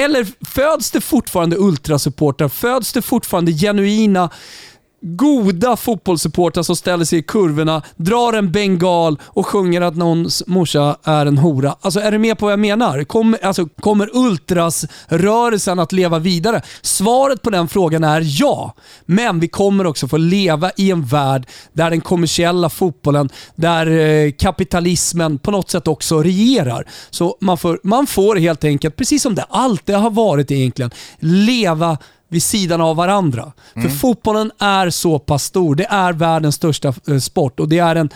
[0.00, 2.48] Eller föds det fortfarande ultrasupportrar?
[2.48, 4.30] Föds det fortfarande genuina
[5.02, 10.96] goda fotbollssupportrar som ställer sig i kurvorna, drar en bengal och sjunger att någons morsa
[11.04, 11.76] är en hora.
[11.80, 13.04] Alltså är du med på vad jag menar?
[13.04, 16.62] Kommer, alltså, kommer ultrasrörelsen att leva vidare?
[16.82, 18.74] Svaret på den frågan är ja.
[19.06, 24.32] Men vi kommer också få leva i en värld där den kommersiella fotbollen, där eh,
[24.32, 26.86] kapitalismen på något sätt också regerar.
[27.10, 31.98] Så man får, man får helt enkelt, precis som det alltid har varit egentligen, leva
[32.30, 33.52] vid sidan av varandra.
[33.74, 33.88] Mm.
[33.88, 35.74] För fotbollen är så pass stor.
[35.74, 38.10] Det är världens största eh, sport och det är, en,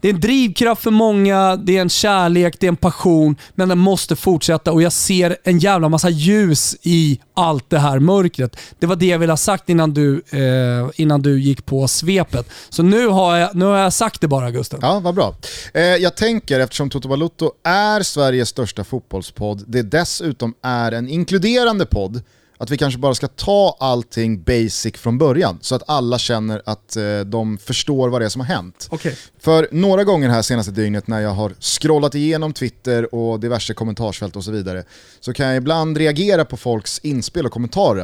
[0.00, 3.68] det är en drivkraft för många, det är en kärlek, det är en passion, men
[3.68, 8.56] den måste fortsätta och jag ser en jävla massa ljus i allt det här mörkret.
[8.78, 12.48] Det var det jag ville ha sagt innan du, eh, innan du gick på svepet.
[12.68, 14.78] Så nu har, jag, nu har jag sagt det bara Gusten.
[14.82, 15.34] Ja, vad bra.
[15.74, 21.86] Eh, jag tänker, eftersom Toto Balutto är Sveriges största fotbollspodd, det dessutom är en inkluderande
[21.86, 22.22] podd,
[22.58, 26.96] att vi kanske bara ska ta allting basic från början så att alla känner att
[26.96, 28.88] eh, de förstår vad det är som har hänt.
[28.90, 29.12] Okay.
[29.38, 34.36] För några gånger här senaste dygnet när jag har scrollat igenom Twitter och diverse kommentarsfält
[34.36, 34.84] och så vidare
[35.20, 38.02] så kan jag ibland reagera på folks inspel och kommentarer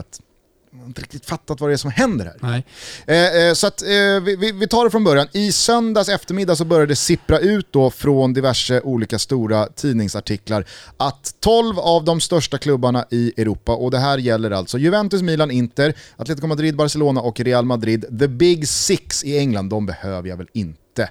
[0.79, 2.37] har inte riktigt fattat vad det är som händer här.
[2.41, 2.65] Nej.
[3.07, 3.89] Eh, eh, så att, eh,
[4.23, 5.27] vi, vi, tar det från början.
[5.33, 10.65] I söndags eftermiddag så började det sippra ut då från diverse olika stora tidningsartiklar
[10.97, 15.51] att 12 av de största klubbarna i Europa, och det här gäller alltså Juventus, Milan,
[15.51, 20.37] Inter, Atletico Madrid, Barcelona och Real Madrid, the big six i England, de behöver jag
[20.37, 21.11] väl inte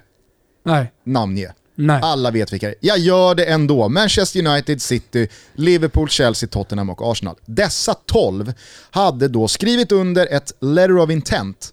[0.64, 0.92] Nej.
[1.04, 1.52] namnge.
[1.80, 2.00] Nej.
[2.02, 2.78] Alla vet vilka det är.
[2.80, 3.88] Jag gör det ändå.
[3.88, 7.36] Manchester United, City, Liverpool, Chelsea, Tottenham och Arsenal.
[7.46, 8.52] Dessa 12
[8.90, 11.72] hade då skrivit under ett letter of intent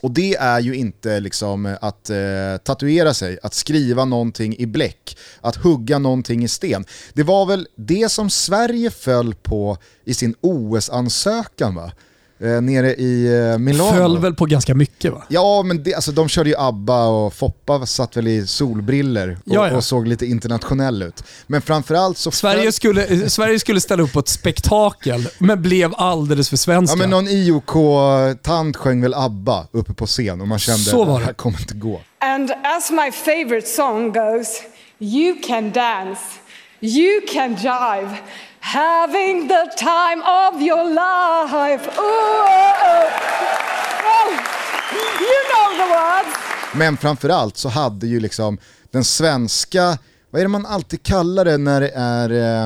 [0.00, 2.16] och det är ju inte liksom att eh,
[2.64, 6.84] tatuera sig, att skriva någonting i bläck, att hugga någonting i sten.
[7.12, 11.92] Det var väl det som Sverige föll på i sin OS-ansökan va?
[12.40, 13.92] Eh, nere i eh, Milano.
[13.92, 15.22] Föll väl på ganska mycket va?
[15.28, 19.52] Ja, men det, alltså, de körde ju ABBA och Foppa satt väl i solbriller och,
[19.54, 19.76] ja, ja.
[19.76, 21.24] och såg lite internationell ut.
[21.46, 22.30] Men framförallt så...
[22.30, 22.72] Sverige, föll...
[22.72, 26.92] skulle, eh, Sverige skulle ställa upp på ett spektakel, men blev alldeles för svenska.
[26.92, 31.24] Ja, men någon IOK-tant sjöng väl ABBA uppe på scen och man kände att det
[31.24, 32.00] här kommer inte gå.
[32.20, 34.62] And as my favorite song goes,
[34.98, 36.22] you can dance,
[36.80, 38.16] you can jive,
[38.60, 41.88] Having the time of your life.
[41.88, 43.08] Ooh, oh, oh.
[44.04, 44.30] Well,
[45.20, 46.38] you know the words.
[46.74, 48.58] Men framförallt så hade ju liksom
[48.90, 49.98] den svenska,
[50.30, 52.64] vad är det man alltid kallar det när det är, eh,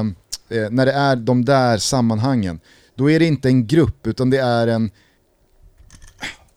[0.59, 2.61] eh, när det är de där sammanhangen?
[2.94, 4.90] Då är det inte en grupp utan det är en,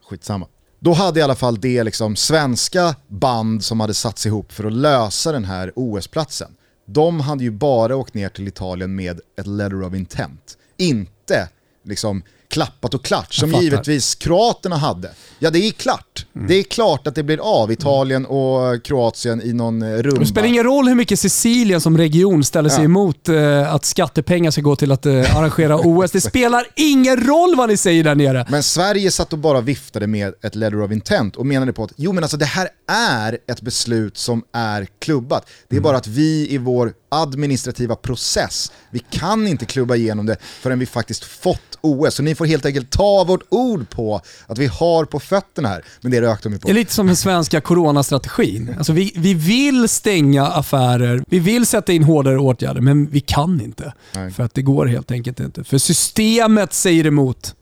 [0.09, 0.47] skitsamma.
[0.79, 4.73] Då hade i alla fall det liksom svenska band som hade satts ihop för att
[4.73, 6.54] lösa den här OS-platsen.
[6.85, 10.57] De hade ju bara åkt ner till Italien med ett letter of intent.
[10.77, 11.49] Inte
[11.83, 12.23] liksom
[12.55, 15.11] klappat och klart som givetvis kroaterna hade.
[15.39, 16.25] Ja det är klart.
[16.35, 16.47] Mm.
[16.47, 20.19] Det är klart att det blir av Italien och Kroatien i någon eh, rumba.
[20.19, 22.85] Det spelar ingen roll hur mycket Sicilien som region ställer sig ja.
[22.85, 26.11] emot eh, att skattepengar ska gå till att eh, arrangera OS.
[26.11, 28.45] Det spelar ingen roll vad ni säger där nere.
[28.49, 31.91] Men Sverige satt och bara viftade med ett letter of intent och menade på att
[31.95, 35.47] jo men alltså det här är ett beslut som är klubbat.
[35.67, 35.83] Det är mm.
[35.83, 40.85] bara att vi i vår administrativa process, vi kan inte klubba igenom det förrän vi
[40.85, 42.15] faktiskt fått OS.
[42.15, 45.83] Så ni får helt enkelt ta vårt ord på att vi har på fötterna här.
[46.01, 46.67] Men det rökte de på.
[46.67, 48.75] Det är lite som den svenska coronastrategin.
[48.77, 53.61] Alltså vi, vi vill stänga affärer, vi vill sätta in hårdare åtgärder, men vi kan
[53.61, 53.93] inte.
[54.13, 54.31] Nej.
[54.31, 55.63] För att det går helt enkelt inte.
[55.63, 57.55] För systemet säger emot.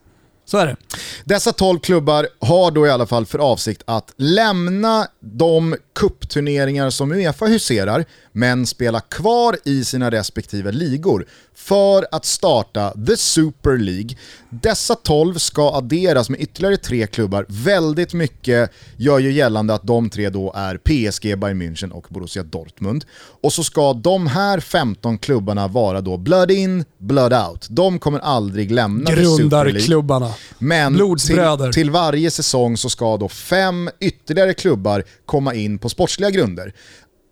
[0.46, 0.76] Så är det.
[1.24, 7.12] Dessa 12 klubbar har då i alla fall för avsikt att lämna de kuppturneringar som
[7.12, 14.16] Uefa huserar, men spela kvar i sina respektive ligor för att starta The Super League.
[14.50, 17.46] Dessa 12 ska adderas med ytterligare tre klubbar.
[17.48, 22.42] Väldigt mycket gör ju gällande att de tre då är PSG, Bayern München och Borussia
[22.42, 23.04] Dortmund.
[23.42, 27.66] Och så ska de här 15 klubbarna vara då blood in, blood out.
[27.70, 29.80] De kommer aldrig lämna The Super League.
[29.80, 30.30] klubbarna.
[30.58, 36.30] Men till, till varje säsong så ska då fem ytterligare klubbar komma in på sportsliga
[36.30, 36.72] grunder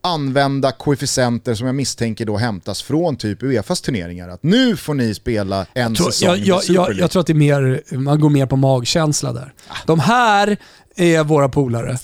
[0.02, 4.28] använda koefficienter som jag misstänker då hämtas från typ Uefas turneringar.
[4.28, 7.32] Att nu får ni spela en tror, säsong jag, jag, jag, jag, tror att det
[7.32, 9.52] är mer, man går mer på magkänsla där.
[9.86, 10.56] De här
[10.96, 11.98] är våra polare.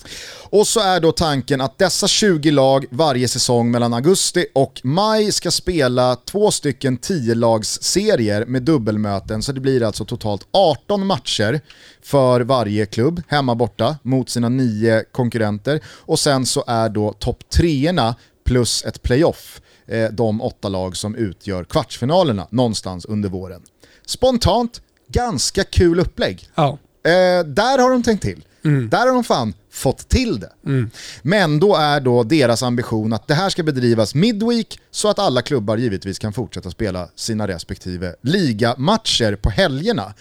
[0.50, 5.32] Och så är då tanken att dessa 20 lag varje säsong mellan augusti och maj
[5.32, 11.60] ska spela två stycken 10-lagsserier med dubbelmöten, så det blir alltså totalt 18 matcher
[12.02, 15.80] för varje klubb, hemma borta, mot sina nio konkurrenter.
[15.86, 21.14] Och sen så är då topp treorna plus ett playoff eh, de åtta lag som
[21.14, 23.62] utgör kvartsfinalerna någonstans under våren.
[24.06, 26.48] Spontant, ganska kul upplägg.
[26.54, 26.78] Ja.
[27.04, 28.44] Eh, där har de tänkt till.
[28.64, 28.88] Mm.
[28.88, 30.52] Där har de fan fått till det.
[30.66, 30.90] Mm.
[31.22, 35.42] Men då är då deras ambition att det här ska bedrivas midweek så att alla
[35.42, 40.14] klubbar givetvis kan fortsätta spela sina respektive ligamatcher på helgerna.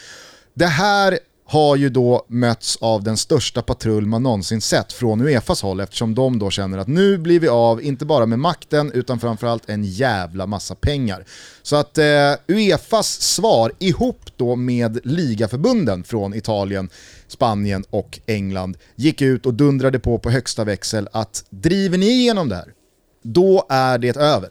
[0.54, 5.62] Det här har ju då mötts av den största patrull man någonsin sett från Uefas
[5.62, 9.20] håll eftersom de då känner att nu blir vi av, inte bara med makten utan
[9.20, 11.26] framförallt en jävla massa pengar.
[11.62, 16.90] Så att eh, Uefas svar ihop då med ligaförbunden från Italien,
[17.28, 22.50] Spanien och England gick ut och dundrade på på högsta växel att driver ni igenom
[22.50, 22.74] det här,
[23.24, 24.50] då är det över.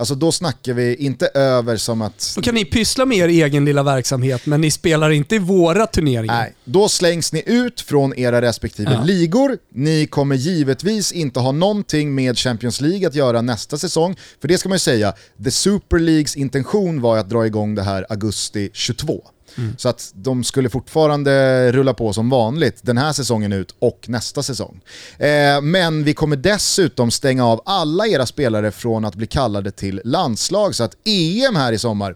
[0.00, 2.32] Alltså då snackar vi inte över som att...
[2.36, 5.86] Då kan ni pyssla med er egen lilla verksamhet, men ni spelar inte i våra
[5.86, 6.34] turneringar.
[6.34, 9.04] Nej, då slängs ni ut från era respektive ja.
[9.04, 9.58] ligor.
[9.74, 14.16] Ni kommer givetvis inte ha någonting med Champions League att göra nästa säsong.
[14.40, 17.82] För det ska man ju säga, The Super Leagues intention var att dra igång det
[17.82, 19.24] här augusti 22.
[19.58, 19.74] Mm.
[19.78, 24.42] Så att de skulle fortfarande rulla på som vanligt den här säsongen ut och nästa
[24.42, 24.80] säsong.
[25.18, 30.00] Eh, men vi kommer dessutom stänga av alla era spelare från att bli kallade till
[30.04, 32.14] landslag så att EM här i sommar,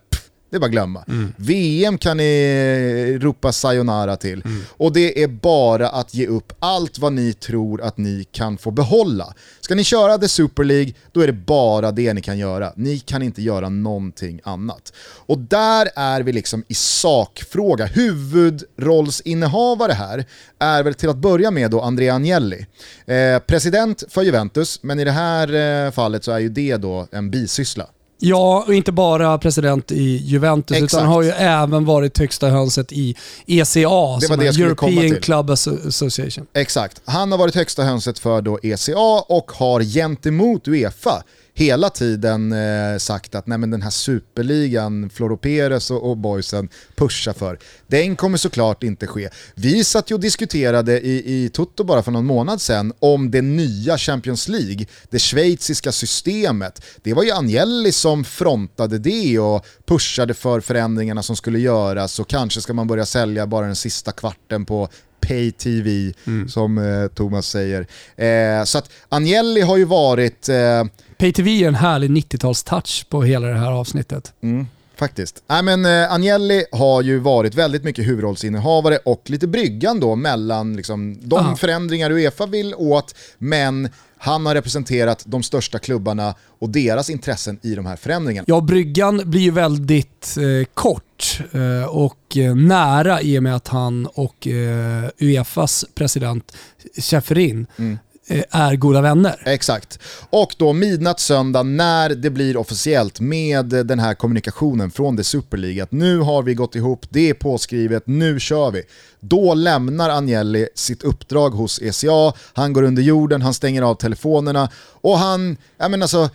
[0.52, 1.04] det är bara att glömma.
[1.08, 1.32] Mm.
[1.36, 4.42] VM kan ni ropa sayonara till.
[4.44, 4.62] Mm.
[4.70, 8.70] Och det är bara att ge upp allt vad ni tror att ni kan få
[8.70, 9.34] behålla.
[9.60, 12.72] Ska ni köra The Super League, då är det bara det ni kan göra.
[12.76, 14.92] Ni kan inte göra någonting annat.
[15.26, 17.86] Och där är vi liksom i sakfråga.
[17.86, 20.24] Huvudrollsinnehavare här
[20.58, 22.66] är väl till att börja med då Andrea Agnelli.
[23.06, 27.06] Eh, president för Juventus, men i det här eh, fallet så är ju det då
[27.12, 27.86] en bisyssla.
[28.24, 30.94] Ja, och inte bara president i Juventus Exakt.
[30.94, 36.46] utan har ju även varit högsta hönset i ECA, det var det European Club Association.
[36.52, 37.00] Exakt.
[37.04, 41.22] Han har varit högsta hönset för då ECA och har gentemot Uefa
[41.54, 46.68] hela tiden eh, sagt att nej, men den här superligan, Floro Perez och, och boysen
[46.96, 49.28] pushar för, den kommer såklart inte ske.
[49.54, 53.42] Vi satt ju och diskuterade i, i Toto bara för någon månad sedan om det
[53.42, 56.84] nya Champions League, det schweiziska systemet.
[57.02, 62.28] Det var ju Agnelli som frontade det och pushade för förändringarna som skulle göras och
[62.28, 64.88] kanske ska man börja sälja bara den sista kvarten på
[65.20, 66.48] pay TV mm.
[66.48, 67.86] som eh, Thomas säger.
[68.16, 70.48] Eh, så att Agnelli har ju varit...
[70.48, 70.84] Eh,
[71.22, 74.32] pay TV är en härlig 90-tals-touch på hela det här avsnittet.
[74.42, 75.42] Mm faktiskt.
[75.46, 80.76] Nej, men, eh, Agnelli har ju varit väldigt mycket huvudrollsinnehavare och lite bryggan då mellan
[80.76, 81.56] liksom, de Aha.
[81.56, 87.74] förändringar Uefa vill åt, men han har representerat de största klubbarna och deras intressen i
[87.74, 88.44] de här förändringarna.
[88.48, 93.68] Ja, bryggan blir ju väldigt eh, kort eh, och eh, nära i och med att
[93.68, 96.56] han och eh, Uefas president
[96.98, 97.98] Schäferin Mm.
[98.38, 99.42] Eh, är goda vänner.
[99.46, 99.98] Exakt.
[100.30, 105.56] Och då midnatt söndag när det blir officiellt med den här kommunikationen från The Super
[105.56, 108.82] League att nu har vi gått ihop, det är påskrivet, nu kör vi.
[109.20, 114.68] Då lämnar Agnelli sitt uppdrag hos ECA, han går under jorden, han stänger av telefonerna
[115.00, 116.30] och han, jag menar alltså,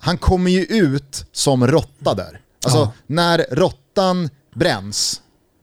[0.00, 2.40] han kommer ju ut som råtta där.
[2.64, 2.92] Alltså Ja.
[3.06, 5.20] när råttan bränns,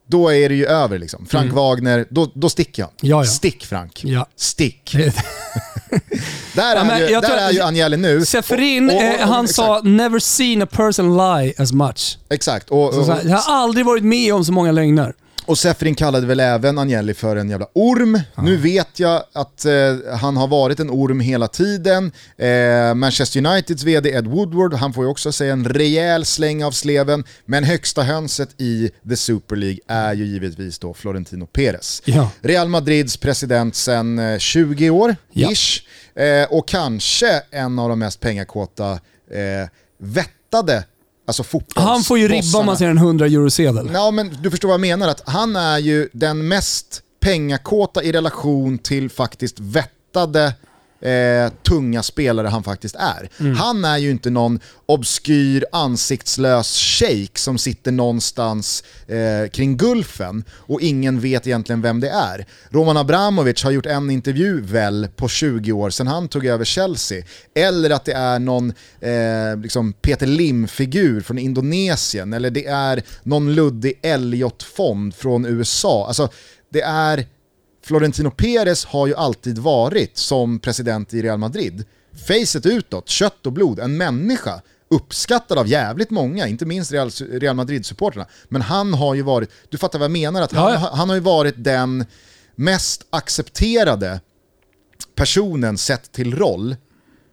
[0.08, 1.26] då är det ju över liksom.
[1.26, 2.84] Frank Wagner, då, då sticker.
[2.84, 2.94] Mm.
[3.02, 3.30] Ja, ja.
[3.32, 4.02] Stick Frank.
[4.06, 4.28] Ja.
[4.36, 4.96] Stick.
[6.54, 8.26] Där, är, ju, jag där är ju Agnelli nu.
[8.26, 12.18] Schäferin, Och- och- och- eh, han exakt, sa “never seen a person lie as much”.
[12.30, 15.14] Exakt, och, jag har aldrig varit med om så många lögner.
[15.46, 18.20] Och Seferin kallade väl även Agnelli för en jävla orm.
[18.38, 19.74] Nu vet jag att eh,
[20.20, 22.12] han har varit en orm hela tiden.
[22.38, 26.72] Eh, Manchester Uniteds vd Ed Woodward, han får ju också säga en rejäl släng av
[26.72, 27.24] sleven.
[27.46, 32.02] Men högsta hönset i The Super League är ju givetvis då Florentino Perez.
[32.06, 32.30] Ja.
[32.42, 35.52] Real Madrids president sedan eh, 20 år, Ja.
[35.52, 35.82] ish.
[36.20, 40.84] Eh, och kanske en av de mest pengakåta, eh, vettade,
[41.26, 41.92] alltså fotbollsbossarna.
[41.92, 43.90] Han får ju ribba om man ser en 100 eurosedel.
[43.94, 48.12] Ja, men du förstår vad jag menar, att han är ju den mest pengakåta i
[48.12, 50.54] relation till faktiskt vettade
[51.02, 53.30] eh, tunga spelare han faktiskt är.
[53.56, 60.82] Han är ju inte någon obskyr ansiktslös shejk som sitter någonstans eh, kring gulfen och
[60.82, 62.46] ingen vet egentligen vem det är.
[62.70, 67.24] Roman Abramovic har gjort en intervju väl på 20 år sedan han tog över Chelsea.
[67.56, 73.56] Eller att det är någon eh, liksom Peter Lim-figur från Indonesien eller det är någon
[73.56, 76.08] luddig Elliot-fond från USA.
[76.08, 76.30] Alltså
[76.70, 77.26] det är
[77.86, 81.86] Florentino Perez har ju alltid varit som president i Real Madrid.
[82.28, 84.62] Facet utåt, kött och blod, en människa.
[84.90, 88.26] Uppskattad av jävligt många, inte minst Real, Real Madrid-supporterna.
[88.50, 91.16] Men han har ju varit, du fattar vad jag menar, att han, Ja, han har
[91.16, 92.06] ju varit den
[92.56, 94.22] mest accepterade
[95.16, 96.76] personen sett till roll,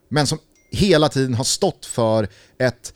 [0.08, 0.38] men som
[0.70, 2.94] hela tiden har stått för ett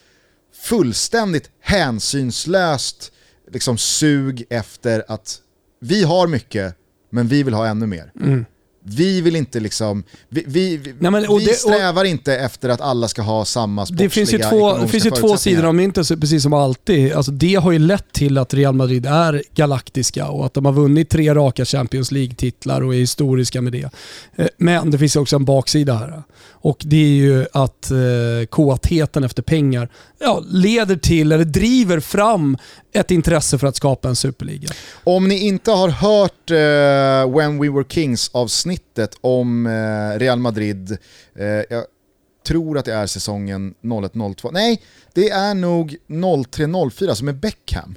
[0.54, 3.12] fullständigt hänsynslöst
[3.50, 5.40] liksom, sug efter att
[5.80, 6.76] vi har mycket,
[7.16, 8.12] men vi vill ha ännu mer.
[8.20, 8.44] Mm.
[8.88, 10.80] Vi vill inte liksom, vi, vi.
[10.98, 14.10] Nej, men- vi det- och- strävar inte efter att alla ska ha samma sportsliga Det
[14.10, 17.12] finns ju två, det finns ju två sidor av myntet, precis som alltid.
[17.12, 20.72] Alltså det har ju lett till att Real Madrid är galaktiska och att de har
[20.72, 23.90] vunnit tre raka Champions League-titlar och är historiska med det.
[24.36, 26.22] Eh, Men det finns också en baksida här.
[26.50, 32.58] Och det är ju att eh, kåtheten efter pengar ja, leder till, eller driver fram,
[32.92, 34.68] ett intresse för att skapa en superliga.
[35.04, 38.30] Om ni inte har hört eh, When We Were Kings
[38.76, 40.98] avsnittet om eh, Real Madrid,
[41.34, 41.84] eh, jag
[42.46, 44.82] tror att det är säsongen 01-02, nej
[45.14, 47.94] det är nog 03-04 som är Beckham.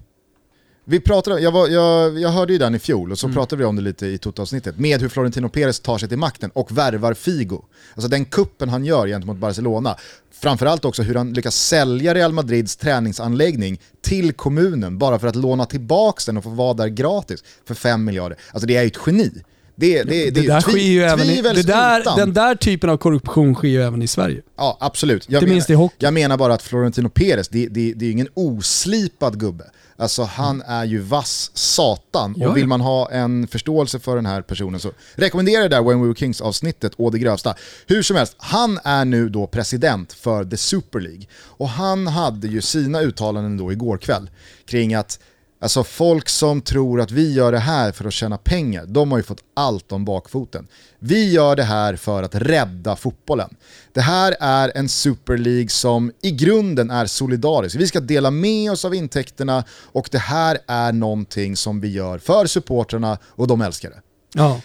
[0.85, 3.65] Vi pratade, jag, var, jag, jag hörde ju den i fjol och så pratade vi
[3.65, 7.13] om det lite i Toto-avsnittet, med hur Florentino Perez tar sig till makten och värvar
[7.13, 7.61] Figo.
[7.93, 9.95] Alltså den kuppen han gör gentemot Barcelona.
[10.31, 15.65] Framförallt också hur han lyckas sälja Real Madrids träningsanläggning till kommunen bara för att låna
[15.65, 18.37] tillbaka den och få vara där gratis för 5 miljarder.
[18.51, 19.31] Alltså det är ju ett geni.
[19.79, 22.97] Det, det, det, Det, där sker ju även i, det där, den där typen av
[22.97, 24.41] korruption sker ju även i Sverige.
[24.57, 25.25] Ja, absolut.
[25.29, 25.95] Jag Inte minst i menar, hockey.
[25.99, 29.63] jag menar bara att Florentino Perez, det, det, det är ju ingen oslipad gubbe.
[29.97, 34.25] Alltså han är ju vass satan Ja, och vill man ha en förståelse för den
[34.25, 37.55] här personen så rekommenderar jag det där When We Were Kings avsnittet å det grövsta.
[37.87, 42.47] Hur som helst, han är nu då president för The Super League och han hade
[42.47, 44.29] ju sina uttalanden då igår kväll
[44.65, 45.19] kring att
[45.61, 49.17] Alltså folk som tror att vi gör det här för att tjäna pengar, de har
[49.17, 50.67] ju fått allt om bakfoten.
[50.99, 53.55] Vi gör det här för att rädda fotbollen.
[53.93, 57.75] Det här är en Super League som i grunden är solidarisk.
[57.75, 62.19] Vi ska dela med oss av intäkterna och det här är någonting som vi gör
[62.19, 64.01] för supportrarna och de älskar det.
[64.33, 64.61] Ja.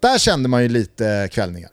[0.00, 1.70] Där kände man ju lite kvällningar.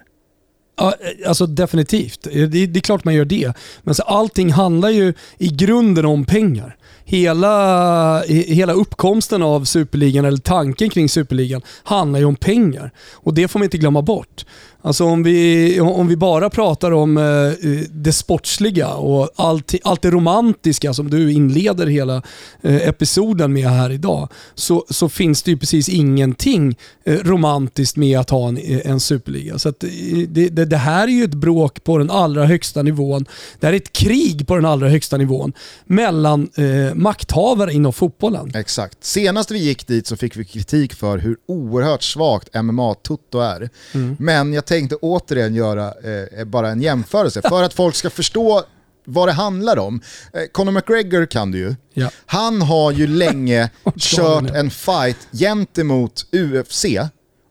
[1.27, 2.23] Alltså definitivt.
[2.23, 3.53] Det, det är klart man gör det.
[3.83, 6.75] Men så allting handlar ju i grunden om pengar.
[7.05, 12.91] Hela, hela uppkomsten av Superligan, eller tanken kring Superligan, handlar ju om pengar.
[13.13, 14.45] Och det får man inte glömma bort.
[14.81, 17.23] Alltså om vi, om vi bara pratar om eh,
[17.91, 22.21] det sportsliga och allt, allt det romantiska som du inleder hela
[22.61, 28.19] eh, episoden med här idag, så, så finns det ju precis ingenting eh, romantiskt med
[28.19, 29.59] att ha en, en superliga.
[29.59, 33.25] Så det, det, det, här är ju ett bråk på den allra högsta nivån.
[33.59, 35.53] Det här är ett krig på den allra högsta nivån
[35.85, 38.51] mellan eh, makthavare inom fotbollen.
[38.55, 39.03] Exakt.
[39.03, 43.69] Senast vi gick dit så fick vi kritik för hur oerhört svagt MMA-tutto är.
[43.93, 44.15] Mm.
[44.19, 45.93] Men jag tänkte återigen göra
[46.37, 48.63] eh, bara en jämförelse för att folk ska förstå
[49.05, 50.01] vad det handlar om.
[50.33, 51.75] Eh, Conor McGregor kan du ju.
[51.93, 52.09] Ja.
[52.25, 56.85] Han har ju länge kört en fight gentemot UFC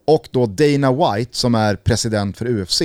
[0.06, 2.82] och då Dana White som är president för UFC.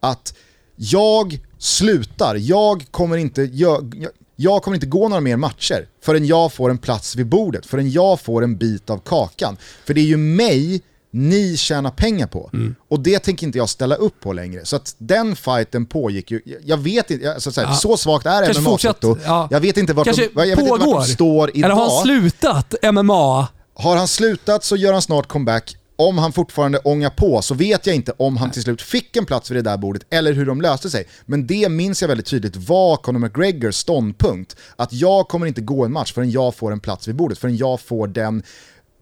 [0.00, 0.34] Att
[0.76, 6.52] jag slutar, jag kommer inte, jag, jag kommer inte gå några mer matcher förrän jag
[6.52, 9.56] får en plats vid bordet, förrän jag får en bit av kakan.
[9.84, 10.82] För det är ju mig
[11.14, 12.50] ni tjänar pengar på.
[12.52, 12.74] Mm.
[12.88, 14.64] Och det tänker inte jag ställa upp på längre.
[14.64, 17.74] Så att den fighten pågick ju, jag vet inte, så, här, ja.
[17.74, 18.78] så svagt är MMA
[19.24, 19.48] ja.
[19.50, 21.64] Jag vet inte vart de, jag vet inte vart de står idag.
[21.64, 23.48] Eller har han slutat MMA?
[23.74, 25.76] Har han slutat så gör han snart comeback.
[25.96, 29.26] Om han fortfarande ångar på så vet jag inte om han till slut fick en
[29.26, 31.08] plats vid det där bordet eller hur de löste sig.
[31.26, 34.56] Men det minns jag väldigt tydligt var Conor McGregors ståndpunkt.
[34.76, 37.56] Att jag kommer inte gå en match förrän jag får en plats vid bordet, förrän
[37.56, 38.42] jag får den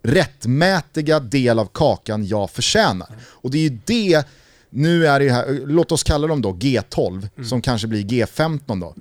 [0.03, 3.09] rättmätiga del av kakan jag förtjänar.
[3.23, 4.27] Och det är ju det,
[4.71, 7.49] nu är det här, låt oss kalla dem då G12, mm.
[7.49, 8.95] som kanske blir G15 då.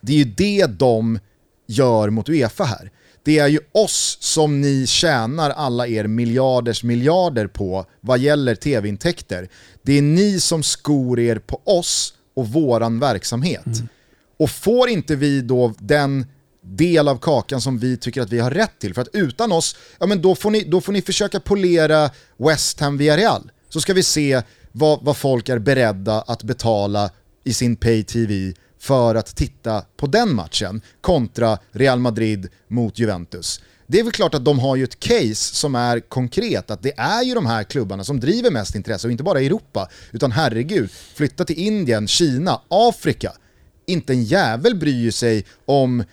[0.00, 1.18] Det är ju det de
[1.66, 2.90] gör mot Uefa här.
[3.22, 9.48] Det är ju oss som ni tjänar alla er miljarders miljarder på vad gäller tv-intäkter.
[9.82, 13.66] Det är ni som skor er på oss och våran verksamhet.
[13.66, 13.88] Mm.
[14.38, 16.26] Och får inte vi då den
[16.76, 18.94] del av kakan som vi tycker att vi har rätt till.
[18.94, 22.80] För att utan oss, ja men då får ni, då får ni försöka polera West
[22.80, 23.50] Ham via Real.
[23.68, 24.42] Så ska vi se
[24.72, 27.10] vad, vad folk är beredda att betala
[27.44, 33.60] i sin pay-tv för att titta på den matchen kontra Real Madrid mot Juventus.
[33.86, 36.92] Det är väl klart att de har ju ett case som är konkret, att det
[36.96, 40.32] är ju de här klubbarna som driver mest intresse, och inte bara i Europa, utan
[40.32, 43.32] herregud, flytta till Indien, Kina, Afrika.
[43.86, 46.04] Inte en jävel bryr sig om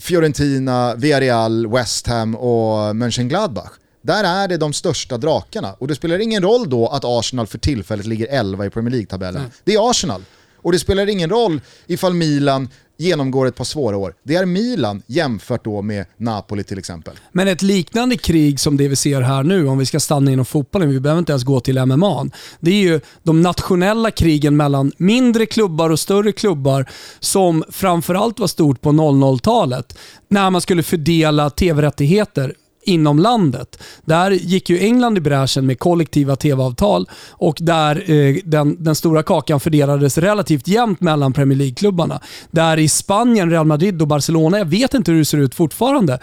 [0.00, 3.70] Fiorentina, Villarreal, West Ham och Mönchengladbach.
[4.02, 7.58] Där är det de största drakarna och det spelar ingen roll då att Arsenal för
[7.58, 9.40] tillfället ligger 11 i Premier League-tabellen.
[9.40, 9.50] Mm.
[9.64, 10.24] Det är Arsenal.
[10.56, 12.68] Och det spelar ingen roll ifall Milan
[13.00, 14.14] genomgår ett par svåra år.
[14.22, 17.14] Det är Milan jämfört då med Napoli till exempel.
[17.32, 20.44] Men ett liknande krig som det vi ser här nu, om vi ska stanna inom
[20.44, 22.26] fotbollen, vi behöver inte ens gå till MMA.
[22.60, 26.86] Det är ju de nationella krigen mellan mindre klubbar och större klubbar
[27.20, 29.98] som framförallt var stort på 00-talet.
[30.28, 33.82] När man skulle fördela tv-rättigheter inom landet.
[34.04, 39.22] Där gick ju England i bräschen med kollektiva tv-avtal och där eh, den, den stora
[39.22, 42.20] kakan fördelades relativt jämnt mellan Premier League-klubbarna.
[42.50, 46.18] Där i Spanien, Real Madrid och Barcelona, jag vet inte hur det ser ut fortfarande,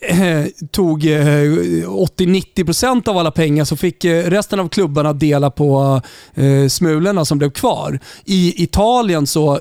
[0.00, 6.00] eh, tog eh, 80-90% av alla pengar så fick eh, resten av klubbarna dela på
[6.34, 7.98] eh, smulorna som blev kvar.
[8.24, 9.60] I Italien så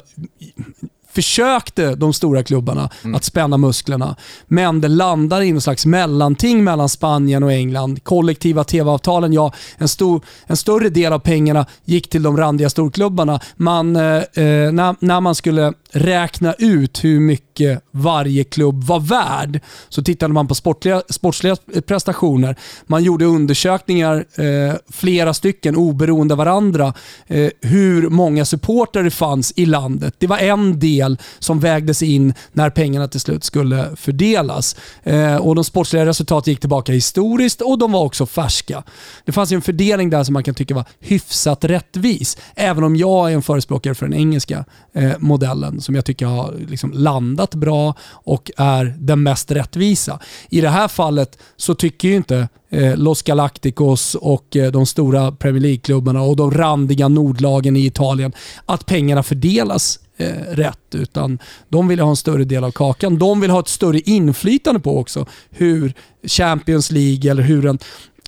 [1.11, 3.15] försökte de stora klubbarna mm.
[3.15, 4.15] att spänna musklerna.
[4.47, 8.03] Men det landar i någon slags mellanting mellan Spanien och England.
[8.03, 13.39] Kollektiva tv-avtalen, ja, en, stor, en större del av pengarna gick till de randiga storklubbarna.
[13.55, 19.59] Man, eh, eh när, när man skulle räkna ut hur mycket varje klubb var värd
[19.89, 21.55] så tittade man på sportliga, sportsliga
[21.87, 22.55] prestationer.
[22.87, 26.93] Man gjorde undersökningar, eh, flera stycken oberoende varandra,
[27.27, 30.15] eh, hur många supportrar det fanns i landet.
[30.17, 30.98] Det var en del
[31.39, 34.75] som vägdes in när pengarna till slut skulle fördelas.
[35.03, 38.83] Eh, och De sportsliga resultaten gick tillbaka historiskt och de var också färska.
[39.25, 43.31] Det fanns en fördelning där som man kan tycka var hyfsat rättvis, även om jag
[43.31, 47.93] är en förespråkare för den engelska eh, modellen som jag tycker har liksom landat bra
[48.11, 50.19] och är den mest rättvisa.
[50.49, 55.31] I det här fallet så tycker ju inte eh, Los Galacticos och eh, de stora
[55.31, 58.33] Premier League-klubbarna och de randiga nordlagen i Italien
[58.65, 60.95] att pengarna fördelas eh, rätt.
[60.95, 61.39] Utan
[61.69, 63.19] de vill ha en större del av kakan.
[63.19, 65.93] De vill ha ett större inflytande på också hur
[66.23, 67.79] Champions League eller hur en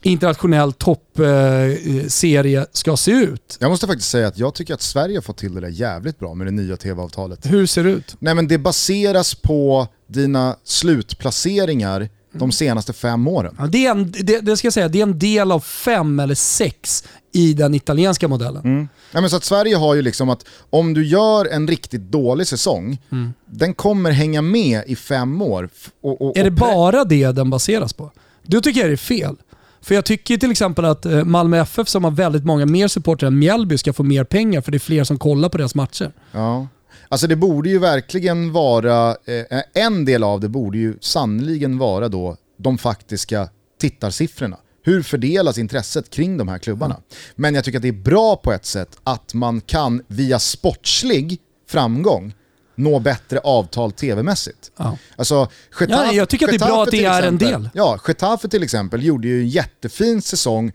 [0.02, 3.58] internationell toppserie eh, ska se ut.
[3.60, 6.20] Jag måste faktiskt säga att jag tycker att Sverige har fått till det där jävligt
[6.20, 7.46] bra med det nya tv-avtalet.
[7.46, 8.16] Hur ser det ut?
[8.20, 13.56] Nej men det baseras på dina slutplaceringar de senaste fem åren.
[13.60, 16.20] Ja, det, är en, det, det, ska jag säga, det är en del av fem
[16.20, 18.64] eller sex i den italienska modellen.
[18.64, 18.88] Mm.
[19.12, 22.48] Ja, men så att Sverige har ju liksom att om du gör en riktigt dålig
[22.48, 23.34] säsong, mm.
[23.46, 25.70] den kommer hänga med i fem år.
[26.02, 28.12] Och, och, är det bara det den baseras på?
[28.44, 29.36] Du tycker jag det är fel.
[29.82, 33.28] För jag tycker till exempel att eh, Malmö FF som har väldigt många mer supportrar
[33.28, 36.12] än Mjällby ska få mer pengar för det är fler som kollar på deras matcher.
[36.32, 36.68] Ja.
[37.10, 42.10] Alltså det borde ju verkligen vara, eh, en del av det borde ju sannoliken vara
[42.10, 44.58] då de faktiska tittarsiffrorna.
[44.84, 46.94] Hur fördelas intresset kring de här klubbarna?
[46.94, 47.06] Mm.
[47.36, 51.40] Men jag tycker att det är bra på ett sätt att man kan via sportslig
[51.68, 52.34] framgång
[52.76, 54.72] nå bättre avtal tv-mässigt.
[54.78, 54.98] Ja.
[55.16, 55.48] Alltså,
[55.80, 57.70] Getafe, ja, jag tycker att det är bra att det är en del.
[57.74, 60.72] Ja, Getafe till exempel gjorde ju en jättefin säsong,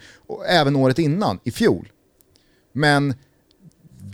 [0.49, 1.89] även året innan, i fjol.
[2.73, 3.15] Men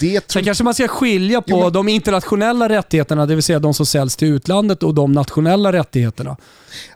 [0.03, 1.72] det Sen kanske man ska skilja på jo, men...
[1.72, 6.36] de internationella rättigheterna, det vill säga de som säljs till utlandet och de nationella rättigheterna.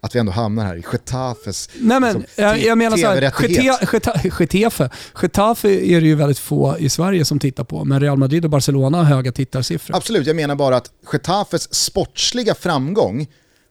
[0.01, 3.33] Att vi ändå hamnar här i Getafes Nej men, liksom, jag, jag menar såhär,
[4.41, 4.91] Getafe,
[5.23, 8.51] Getafe är det ju väldigt få i Sverige som tittar på, men Real Madrid och
[8.51, 9.97] Barcelona har höga tittarsiffror.
[9.97, 13.27] Absolut, jag menar bara att Getafes sportsliga framgång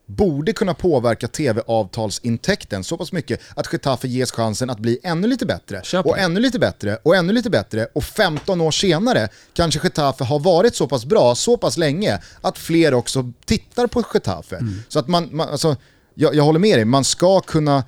[0.06, 5.46] borde kunna påverka tv-avtalsintäkten så pass mycket att Getafe ges chansen att bli ännu lite
[5.46, 10.24] bättre och ännu lite bättre och ännu lite bättre och 15 år senare kanske Getafe
[10.24, 14.56] har varit så pass bra så pass länge att fler också tittar på Getafe.
[14.56, 14.82] Mm.
[14.88, 15.76] Så att man, man alltså,
[16.14, 17.84] jag, jag håller med dig, man ska kunna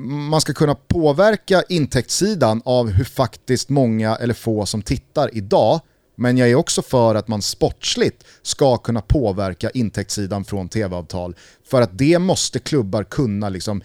[0.00, 5.80] man ska kunna påverka intäktssidan av hur faktiskt många eller få som tittar idag
[6.20, 11.36] men jag är också för att man sportsligt ska kunna påverka intäktssidan från tv-avtal.
[11.64, 13.82] För att det måste klubbar kunna, liksom,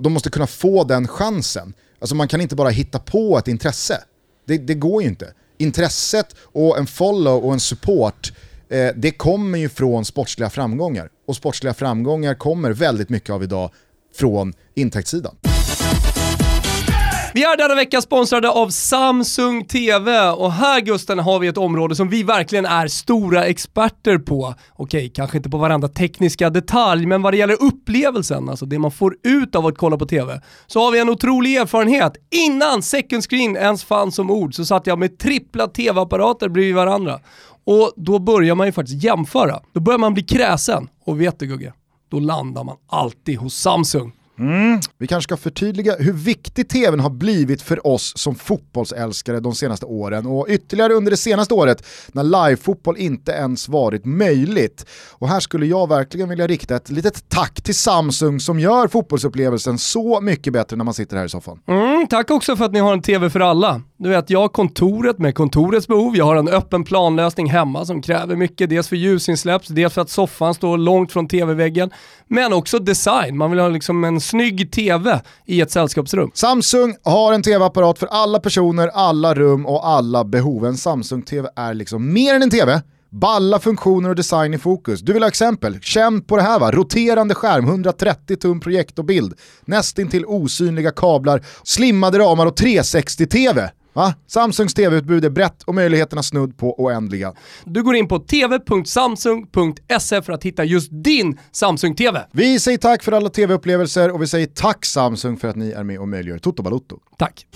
[0.00, 1.74] de, måste kunna få den chansen.
[1.98, 4.04] Alltså man kan inte bara hitta på ett intresse.
[4.46, 5.32] Det, det går ju inte.
[5.58, 8.32] Intresset och en follow och en support,
[8.68, 11.08] eh, det kommer ju från sportsliga framgångar.
[11.26, 13.70] Och sportsliga framgångar kommer väldigt mycket av idag
[14.14, 15.36] från intäktssidan.
[17.34, 21.94] Vi är denna vecka sponsrade av Samsung TV och här Gusten har vi ett område
[21.96, 24.54] som vi verkligen är stora experter på.
[24.76, 28.90] Okej, kanske inte på varenda tekniska detalj, men vad det gäller upplevelsen, alltså det man
[28.90, 32.12] får ut av att kolla på TV, så har vi en otrolig erfarenhet.
[32.30, 37.20] Innan second screen ens fanns som ord så satt jag med trippla TV-apparater bredvid varandra.
[37.64, 39.60] Och då börjar man ju faktiskt jämföra.
[39.72, 40.88] Då börjar man bli kräsen.
[41.04, 41.72] Och vet du Gugge?
[42.10, 44.12] Då landar man alltid hos Samsung.
[44.38, 44.80] Mm.
[44.98, 49.86] Vi kanske ska förtydliga hur viktig tvn har blivit för oss som fotbollsälskare de senaste
[49.86, 54.86] åren och ytterligare under det senaste året när live-fotboll inte ens varit möjligt.
[55.10, 59.78] Och här skulle jag verkligen vilja rikta ett litet tack till Samsung som gör fotbollsupplevelsen
[59.78, 61.58] så mycket bättre när man sitter här i soffan.
[61.68, 63.82] Mm, tack också för att ni har en tv för alla.
[63.96, 68.02] Du vet, jag har kontoret med kontorets behov, jag har en öppen planlösning hemma som
[68.02, 71.90] kräver mycket, dels för ljusinsläpp, dels för att soffan står långt från tv-väggen,
[72.28, 73.36] men också design.
[73.36, 76.30] Man vill ha liksom en snygg tv i ett sällskapsrum.
[76.34, 80.66] Samsung har en tv-apparat för alla personer, alla rum och alla behov.
[80.66, 82.82] En Samsung-tv är liksom mer än en tv.
[83.10, 85.00] Balla funktioner och design i fokus.
[85.00, 85.80] Du vill ha exempel?
[85.80, 92.46] Känn på det här va, roterande skärm, 130 tum projektorbild, nästintill osynliga kablar, slimmade ramar
[92.46, 93.70] och 360-tv.
[93.92, 94.14] Va?
[94.26, 97.34] Samsungs tv-utbud är brett och möjligheterna snudd på oändliga.
[97.64, 102.20] Du går in på tv.samsung.se för att hitta just din Samsung-TV.
[102.32, 105.84] Vi säger tack för alla tv-upplevelser och vi säger tack Samsung för att ni är
[105.84, 106.98] med och möjliggör Toto Balotto.
[107.18, 107.46] Tack.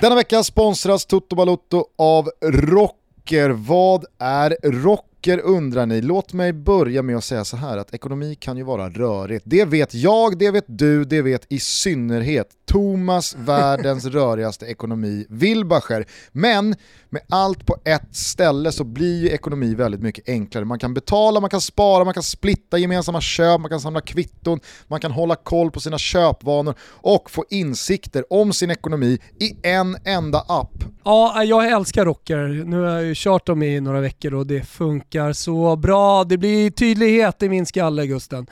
[0.00, 3.50] Denna vecka sponsras Toto Balotto av Rocker.
[3.50, 5.15] Vad är Rocker?
[5.26, 8.62] Tycker undrar ni, låt mig börja med att säga så här att ekonomi kan ju
[8.62, 9.44] vara rörigt.
[9.46, 16.06] Det vet jag, det vet du, det vet i synnerhet Thomas, världens rörigaste ekonomi, Wilbacher.
[16.32, 16.74] Men
[17.10, 20.64] med allt på ett ställe så blir ju ekonomi väldigt mycket enklare.
[20.64, 24.60] Man kan betala, man kan spara, man kan splitta gemensamma köp, man kan samla kvitton,
[24.88, 29.96] man kan hålla koll på sina köpvanor och få insikter om sin ekonomi i en
[30.04, 30.84] enda app.
[31.04, 32.64] Ja, jag älskar Rocker.
[32.66, 36.24] Nu har jag ju kört dem i några veckor och det funkar så bra.
[36.24, 38.46] Det blir tydlighet i min skalle, Gusten.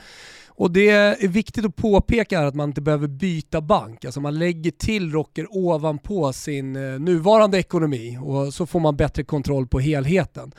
[0.57, 4.05] Och det är viktigt att påpeka att man inte behöver byta bank.
[4.05, 9.23] Alltså man lägger till Rocker ovanpå sin eh, nuvarande ekonomi och så får man bättre
[9.23, 10.51] kontroll på helheten.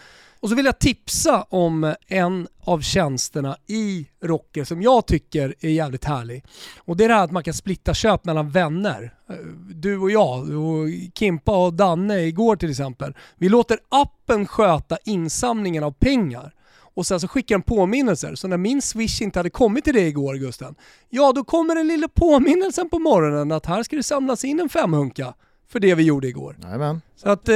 [0.46, 5.68] Och så vill jag tipsa om en av tjänsterna i Rocker som jag tycker är
[5.68, 6.44] jävligt härlig.
[6.78, 9.14] Och det är det här att man kan splitta köp mellan vänner.
[9.30, 9.36] Eh,
[9.74, 13.14] du och jag, och Kimpa och Danne igår till exempel.
[13.36, 16.54] Vi låter appen sköta insamlingen av pengar
[16.94, 18.34] och sen så skickar den påminnelser.
[18.34, 20.74] Så när min swish inte hade kommit till dig igår Gusten,
[21.08, 24.68] ja då kommer den lilla påminnelsen på morgonen att här ska det samlas in en
[24.68, 25.34] femhunka
[25.68, 26.56] för det vi gjorde igår.
[26.64, 27.00] Amen.
[27.16, 27.54] Så att eh,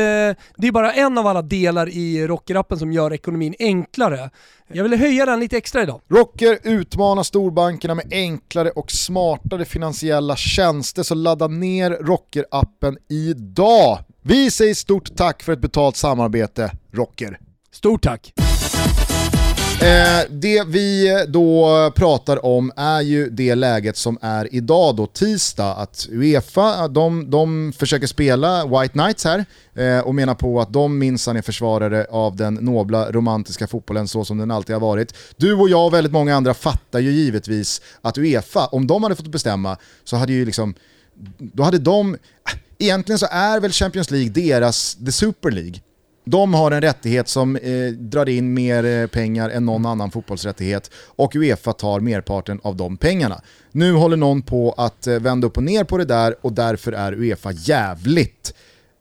[0.56, 4.30] det är bara en av alla delar i Rocker-appen som gör ekonomin enklare.
[4.68, 6.00] Jag ville höja den lite extra idag.
[6.08, 13.98] Rocker utmanar storbankerna med enklare och smartare finansiella tjänster, så ladda ner Rocker-appen idag.
[14.22, 17.38] Vi säger stort tack för ett betalt samarbete, Rocker.
[17.72, 18.32] Stort tack!
[19.80, 25.06] Eh, det vi eh, då pratar om är ju det läget som är idag då,
[25.06, 30.60] tisdag, att Uefa, eh, de, de försöker spela White Knights här eh, och menar på
[30.60, 34.80] att de minsann är försvarare av den nobla romantiska fotbollen så som den alltid har
[34.80, 35.14] varit.
[35.36, 39.16] Du och jag och väldigt många andra fattar ju givetvis att Uefa, om de hade
[39.16, 40.74] fått bestämma så hade ju liksom,
[41.38, 42.18] då hade de, eh,
[42.78, 45.80] egentligen så är väl Champions League deras The Super League.
[46.30, 50.90] De har en rättighet som eh, drar in mer eh, pengar än någon annan fotbollsrättighet
[50.94, 53.40] och Uefa tar merparten av de pengarna.
[53.72, 56.92] Nu håller någon på att eh, vända upp och ner på det där och därför
[56.92, 58.54] är Uefa jävligt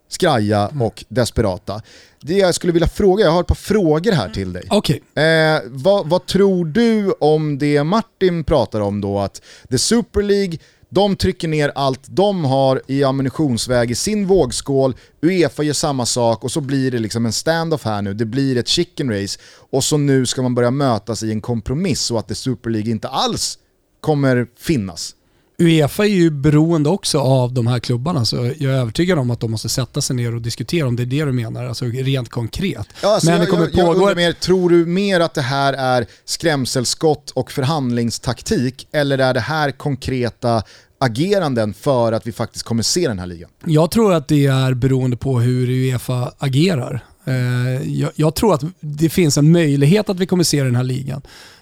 [0.08, 1.82] skraja och desperata.
[2.22, 4.68] Det jag skulle vilja fråga, jag har ett par frågor här till dig.
[4.70, 5.02] Okej.
[5.16, 10.58] Eh, vad, vad tror du om det Martin pratar om då, att The Super League
[10.90, 16.44] de trycker ner allt de har i ammunitionsväg i sin vågskål, Uefa gör samma sak
[16.44, 19.40] och så blir det liksom en stand-off här nu, det blir ett chicken race.
[19.70, 22.92] Och så nu ska man börja mötas i en kompromiss så att det Super League
[22.92, 23.60] inte alls
[24.02, 25.16] kommer finnas.
[25.60, 29.40] Uefa är ju beroende också av de här klubbarna så jag är övertygad om att
[29.40, 32.30] de måste sätta sig ner och diskutera om det är det du menar, alltså rent
[32.30, 32.88] konkret.
[33.04, 35.42] Ja, alltså Men jag, det kommer jag, jag pågå mer, tror du mer att det
[35.42, 40.64] här är skrämselskott och förhandlingstaktik eller är det här konkreta
[41.00, 43.50] ageranden för att vi faktiskt kommer se den här ligan?
[43.66, 47.06] Jag tror att det är beroende på hur Uefa agerar.
[47.26, 50.84] Eh, Jag, jag tror att det finns en möjlighet att vi kommer se den här
[50.84, 51.22] ligan.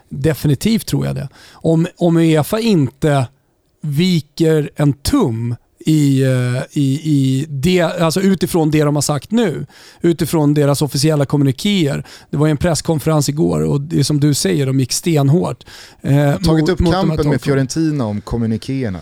[0.10, 1.30] Definitivt tror jag det.
[1.52, 3.28] Om, om Uefa inte
[3.88, 9.66] viker en tum i, eh, i, i det, alltså utifrån det de har sagt nu,
[10.02, 12.06] utifrån deras officiella kommunikéer.
[12.30, 15.64] Det var ju en presskonferens igår och det är som du säger, de gick stenhårt.
[16.02, 17.42] eh, Tagit upp mot kampen med.
[17.42, 19.00] Fiorentina om kommunikéerna.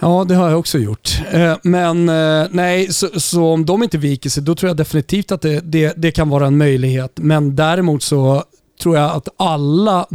[0.00, 1.20] Ja, det har jag också gjort.
[1.32, 5.32] Eh, Men eh, nej, så, så om de inte viker sig, då tror jag definitivt
[5.32, 7.12] att det, det, det kan vara en möjlighet.
[7.14, 8.44] Men däremot så
[8.82, 10.06] tror jag att alla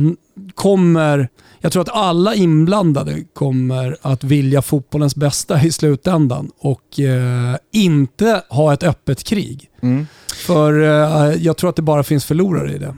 [0.56, 1.30] kommer,
[1.60, 8.42] jag tror att alla inblandade kommer att vilja fotbollens bästa i slutändan och eh, inte
[8.50, 9.70] ha ett öppet krig.
[9.82, 10.08] Mm.
[10.46, 12.96] För eh, jag tror att det bara finns förlorare i det.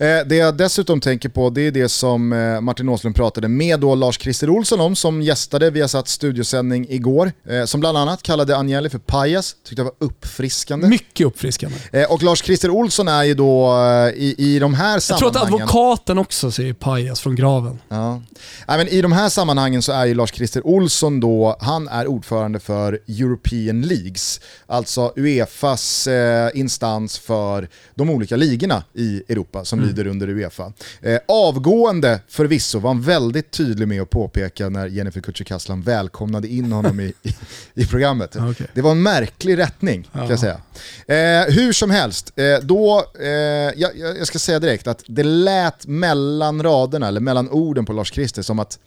[0.00, 3.80] Eh, det jag dessutom tänker på det är det som eh, Martin Åslund pratade med
[3.80, 7.32] då Lars-Christer Olsson om som gästade via satt studiosändning igår.
[7.48, 10.88] Eh, som bland annat kallade Agnelli för pajas, tyckte det var uppfriskande.
[10.88, 11.76] Mycket uppfriskande.
[12.08, 13.74] Och Lars-Christer Olsson är ju då
[14.14, 15.54] i, i de här Jag tror att sammanhangen...
[15.54, 17.78] advokaten också säger pajas från graven.
[17.88, 18.22] Ja.
[18.66, 23.00] Men I de här sammanhangen så är ju Lars-Christer Olsson då, han är ordförande för
[23.08, 26.08] European Leagues, alltså Uefas
[26.54, 30.72] instans för de olika ligorna i Europa som lyder under Uefa.
[31.02, 36.72] Eh, avgående förvisso var han väldigt tydlig med att påpeka när Jennifer Kücükaslan välkomnade in
[36.72, 37.34] honom i, i,
[37.74, 38.36] i programmet.
[38.36, 38.66] Okej.
[38.74, 40.60] Det var en märklig rättning kan jag säga.
[41.06, 45.86] Eh, hur som helst, eh, då, eh, jag, jag ska säga direkt att det lät
[45.86, 48.78] mellan raderna, eller mellan orden på Lars Christer som att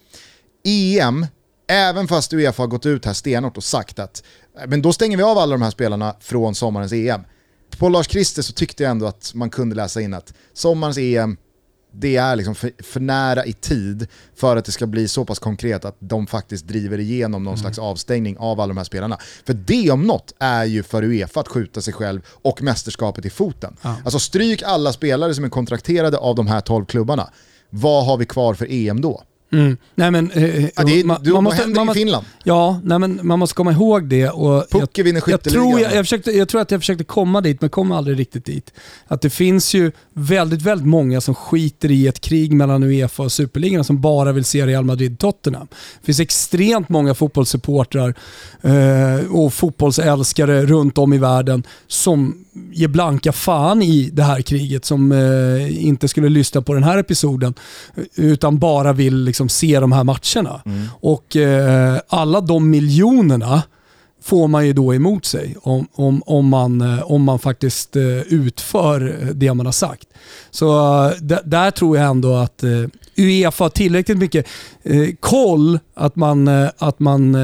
[0.64, 1.26] EM,
[1.68, 4.22] även fast Uefa har gått ut här stenhårt och sagt att
[4.56, 7.20] "Nej, men då stänger vi av alla de här spelarna från sommarens EM.
[7.78, 11.36] På Lars Christer så tyckte jag ändå att man kunde läsa in att sommarens EM,
[11.92, 15.38] det är liksom för, för nära i tid för att det ska bli så pass
[15.38, 19.18] konkret att de faktiskt driver igenom någon slags avstängning av alla de här spelarna.
[19.46, 23.30] För det om något är ju för Uefa att skjuta sig själv och mästerskapet i
[23.30, 23.76] foten.
[23.82, 23.96] Ja.
[24.04, 27.30] Alltså stryk alla spelare som är kontrakterade av de här 12 klubbarna.
[27.70, 29.22] Vad har vi kvar för EM då?
[29.52, 29.76] Mm.
[29.94, 32.24] Nej, men, eh, Ja, det är, man- du, man vad måste- händer man i Finland?
[32.44, 34.28] Ja, nej, men man måste komma ihåg det.
[34.28, 35.64] Och Pucke vinner jag, skytteligan.
[35.68, 38.44] tror jag, jag, försökte, jag tror att jag försökte komma dit, men kom aldrig riktigt
[38.44, 38.72] dit.
[39.06, 43.32] Att det finns ju väldigt, väldigt många som skiter i ett krig mellan Uefa och
[43.32, 45.66] Superligan som bara vill se Real Madrid-Tottenham.
[46.00, 48.14] Det finns extremt många fotbollssupportrar
[48.62, 54.84] eh, och fotbollsälskare runt om i världen som ger blanka fan i det här kriget,
[54.84, 57.54] som eh, inte skulle lyssna på den här episoden,
[58.14, 60.62] utan bara vill liksom se de här matcherna.
[61.00, 63.62] Och eh, alla de miljonerna
[64.24, 68.20] får man ju då emot sig om, om, om, man, eh, om man faktiskt eh,
[68.20, 70.08] utför det man har sagt.
[70.50, 70.66] Så
[71.06, 72.64] eh, där tror jag ändå att
[73.16, 74.46] Uefa har tillräckligt mycket
[75.20, 77.36] koll att man, att man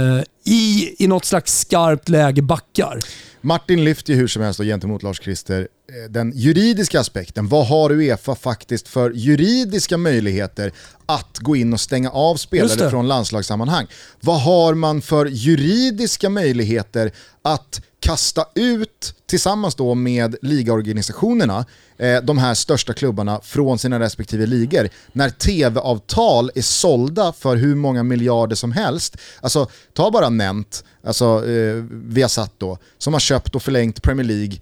[0.45, 2.99] i, i något slags skarpt läge backar.
[3.41, 5.67] Martin lyfter ju hur som helst gentemot Lars Christer eh,
[6.09, 7.49] den juridiska aspekten.
[7.49, 10.73] Vad har Uefa faktiskt för juridiska möjligheter
[11.07, 13.87] att gå in och stänga av spelare från landslagssammanhang?
[14.21, 17.13] Vad har man för juridiska möjligheter
[17.43, 21.65] att kasta ut, tillsammans då med ligaorganisationerna,
[21.97, 27.75] eh, de här största klubbarna från sina respektive ligor när tv-avtal är sålda för hur
[27.75, 29.17] många miljarder som helst.
[29.41, 34.55] Alltså, ta bara Nent, alltså eh, Viasat då, som har köpt och förlängt Premier League
[34.55, 34.61] eh,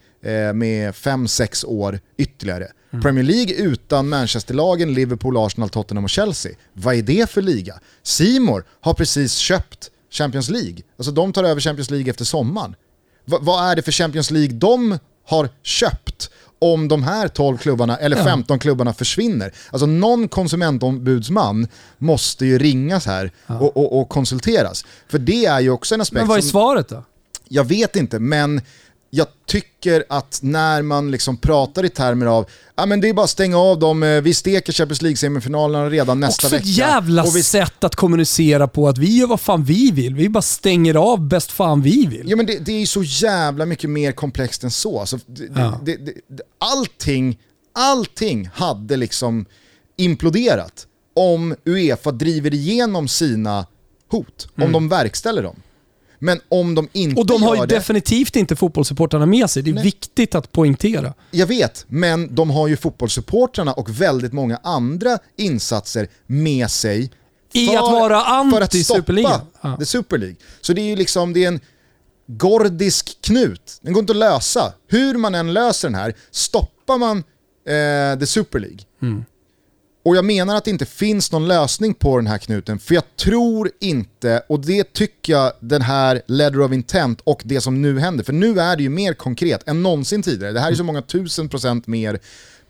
[0.55, 2.67] med 5-6 år ytterligare.
[3.03, 6.53] Premier League utan Manchesterlagen, Liverpool, Arsenal, Tottenham och Chelsea.
[6.73, 7.75] Vad är det för liga?
[8.03, 10.77] Simor har precis köpt Champions League.
[10.99, 12.75] Alltså de tar över Champions League efter sommaren.
[13.25, 17.97] Va- vad är det för Champions League de har köpt om de här 12 klubbarna
[17.97, 18.25] eller Ja.
[18.25, 19.53] 15 klubbarna försvinner?
[19.71, 24.85] Alltså någon konsumentombudsman måste ju ringas här och, och, och konsulteras.
[25.09, 26.51] För det är ju också en aspekt Men vad är som...
[26.51, 27.05] svaret då?
[27.49, 28.61] Jag vet inte, men
[29.11, 32.47] jag tycker att när man liksom pratar i termer av
[32.77, 36.21] ja men det är bara att stänga av dem, eh, vi steker Champions League-semifinalerna redan
[36.21, 36.63] nästa Också vecka.
[36.69, 40.15] ett jävla och vi sätt att kommunicera på att vi gör vad fan vi vill.
[40.15, 42.31] Vi bara stänger av bäst fan vi vill.
[42.31, 45.01] Ja men det, det är ju så jävla mycket mer komplext än så.
[45.01, 45.81] Alltså, det, Ja.
[45.85, 45.99] det,
[46.61, 47.39] allting,
[47.75, 49.47] allting hade liksom
[49.97, 50.87] imploderat
[51.17, 53.67] om Uefa driver igenom sina
[54.11, 55.57] hot, om de verkställer dem.
[56.19, 57.21] Men om de inte.
[57.21, 59.63] Och de har ju det, definitivt inte fotbollssupportrarna med sig.
[59.63, 59.85] Det är Nej.
[59.85, 61.15] viktigt att poängtera.
[61.31, 67.11] jag vet, men de har ju fotbollssupportrarna och väldigt många andra insatser med sig
[67.53, 69.77] I att vara för att stoppa Ja.
[69.79, 70.37] the Super League.
[70.61, 71.61] Så det är ju liksom, det är en
[72.27, 73.79] gordisk knut.
[73.83, 74.73] Den går inte att lösa.
[74.89, 77.19] Hur man än löser den här, stoppar man
[77.69, 78.79] eh, the Super League.
[79.03, 79.25] Mm.
[80.03, 83.17] Och jag menar att det inte finns någon lösning på den här knuten, för jag
[83.17, 87.99] tror inte, och det tycker jag den här letter of intent och det som nu
[87.99, 90.53] händer, för nu är det ju mer konkret än någonsin tidigare.
[90.53, 92.19] Det här är så många tusen procent mer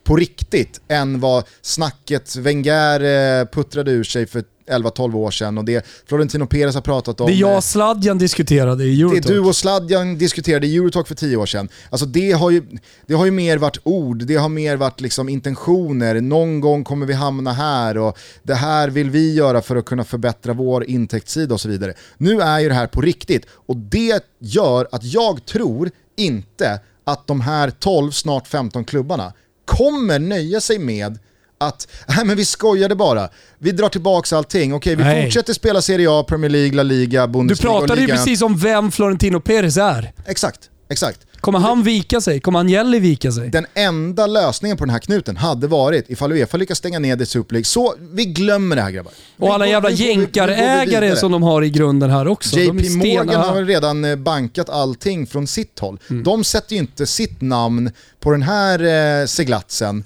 [0.05, 5.65] på riktigt än vad snacket Wenger eh, puttrade ur sig för 11-12 år sedan och
[5.65, 7.27] det Florentino Perez har pratat om.
[7.27, 9.27] Det jag eh, och Sladjan diskuterade i det Eurotalk.
[9.27, 12.63] du och Sladjan diskuterade i Eurotalk för tio år sedan, alltså det har, ju,
[13.07, 17.07] det har ju mer varit ord, det har mer varit liksom intentioner, någon gång kommer
[17.07, 21.55] vi hamna här och det här vill vi göra för att kunna förbättra vår intäktssida
[21.55, 21.95] och så vidare.
[22.17, 27.27] Nu är ju det här på riktigt och det gör att jag tror inte att
[27.27, 29.33] de här 12, snart 15 klubbarna
[29.65, 31.19] kommer nöja sig med
[31.59, 33.29] att, nej men vi skojade bara,
[33.59, 35.25] vi drar tillbaka allting, okej vi Nej.
[35.25, 38.25] fortsätter spela Serie A, Premier League, La Liga, Du Bundesliga och pratade ju Liga 1.
[38.25, 40.13] precis om vem Florentino Perez är.
[40.27, 41.19] Exakt, exakt.
[41.41, 42.41] Kommer han vika sig?
[42.41, 43.49] Kommer Agnelli vika sig?
[43.49, 47.27] Den enda lösningen på den här knuten hade varit ifall Uefa lyckas stänga ner det
[47.27, 47.65] Super League.
[47.65, 49.13] Så vi glömmer det här grabbar.
[49.39, 51.17] Och alla Vi går- jävla vi går- vi- vi går jänkarägare vidare.
[51.17, 52.57] som de har i grunden här också.
[52.57, 55.99] de är JP Morgan har väl redan eh, bankat allting från sitt håll.
[56.11, 56.23] Mm.
[56.23, 57.91] De sätter ju inte sitt namn
[58.21, 60.05] på den här eh, seglatsen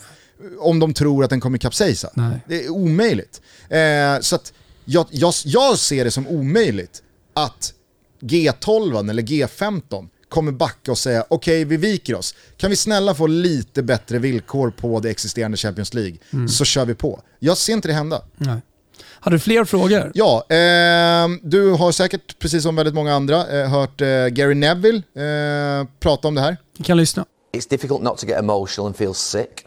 [0.58, 2.10] om de tror att den kommer kapsejsa.
[2.14, 2.40] Nej.
[2.48, 3.40] Det är omöjligt.
[3.68, 4.52] Eh, så att
[4.84, 7.02] jag, jag, jag ser det som omöjligt
[7.34, 7.72] att
[8.20, 12.34] G12 eller G15 kommer backa och säga okej vi viker oss.
[12.56, 16.48] Kan vi snälla få lite bättre villkor på det existerande Champions League Mm.
[16.48, 17.20] så kör vi på.
[17.38, 18.22] Jag ser inte det hända.
[18.36, 18.60] Nej.
[19.04, 20.10] Har du fler frågor?
[20.14, 24.98] Ja, ehm, du har säkert, precis som väldigt många andra, eh, hört eh, Gary Neville
[25.14, 26.56] eh, prata om det här.
[26.78, 27.24] Vi kan lyssna.
[27.56, 29.66] it's difficult not to get emotional and feel sick.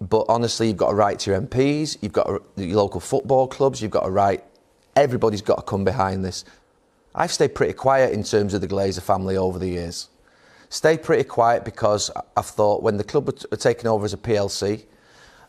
[0.00, 3.48] But honestly, you've got a right to your MPs, you've got to, your local football
[3.48, 4.44] clubs, you've got a right.
[4.94, 6.44] Everybody's got to come behind this.
[7.14, 10.08] I've stayed pretty quiet in terms of the Glazer family over the years.
[10.68, 14.18] Stayed pretty quiet because I- I've thought when the club were taken over as a
[14.18, 14.86] PLC,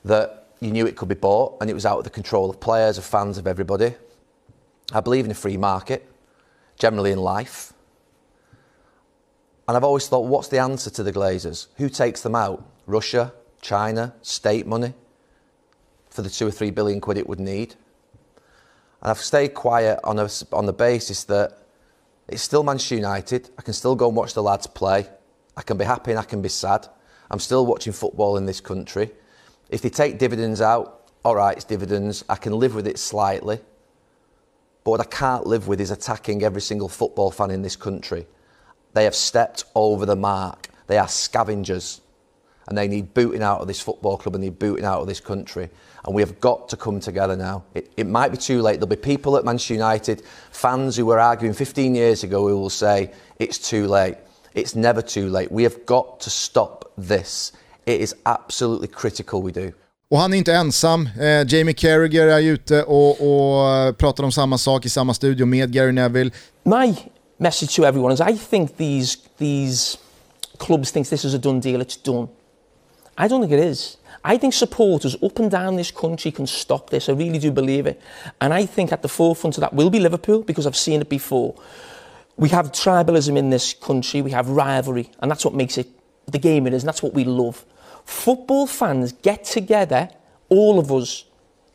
[0.06, 2.60] that you knew it could be bought and it was out of the control of
[2.60, 3.96] players, of fans, of everybody.
[4.92, 6.10] I believe in a free market,
[6.78, 7.74] generally in life.
[9.68, 11.68] And I've always thought, what's the answer to the Glazers?
[11.78, 12.66] Who takes them out?
[12.88, 14.94] Russia, China, state money
[16.10, 17.76] for the two or three billion quid it would need.
[19.02, 21.60] And I've stayed quiet on, a, on the basis that
[22.28, 23.50] it's still Manchester United.
[23.58, 25.08] I can still go and watch the lads play.
[25.56, 26.88] I can be happy and I can be sad.
[27.32, 29.12] I'm still watching football in this country.
[29.70, 32.24] If they take dividends out, all right, it's dividends.
[32.30, 33.60] I can live with it slightly.
[34.84, 38.26] But what I can't live with is attacking every single football fan in this country.
[38.94, 40.70] They have stepped over the mark.
[40.88, 42.02] They are scavengers.
[42.70, 45.08] And they need booting out of this football club and they need booting out of
[45.08, 45.70] this country.
[46.06, 47.64] And we have got to come together now.
[47.74, 48.76] It, it might be too late.
[48.80, 52.70] There'll be people at Manchester United, fans who were arguing 15 years ago, who will
[52.70, 54.16] say it's too late.
[54.54, 55.52] It's never too late.
[55.52, 57.52] We have got to stop this.
[57.86, 59.72] It is absolutely critical we do.
[60.12, 61.10] Och han är inte ensam.
[61.20, 65.72] Eh, Jamie Carragher är ute och, och pratar om samma sak i samma studio med
[65.72, 66.32] Gary Neville.
[66.64, 66.96] my
[67.38, 69.98] message to everyone is I think these these
[70.58, 72.28] clubs think this is a done deal, it's done.
[73.20, 73.98] I don't think it is.
[74.24, 77.10] I think supporters up and down this country can stop this.
[77.10, 78.02] I really do believe it.
[78.40, 81.10] And I think at the forefront of that will be Liverpool because I've seen it
[81.10, 81.56] before.
[82.38, 85.88] We have tribalism in this country, we have rivalry, and that's what makes it
[86.26, 87.66] the game it is, and that's what we love.
[88.06, 90.10] Football fans get together,
[90.48, 91.26] all of us,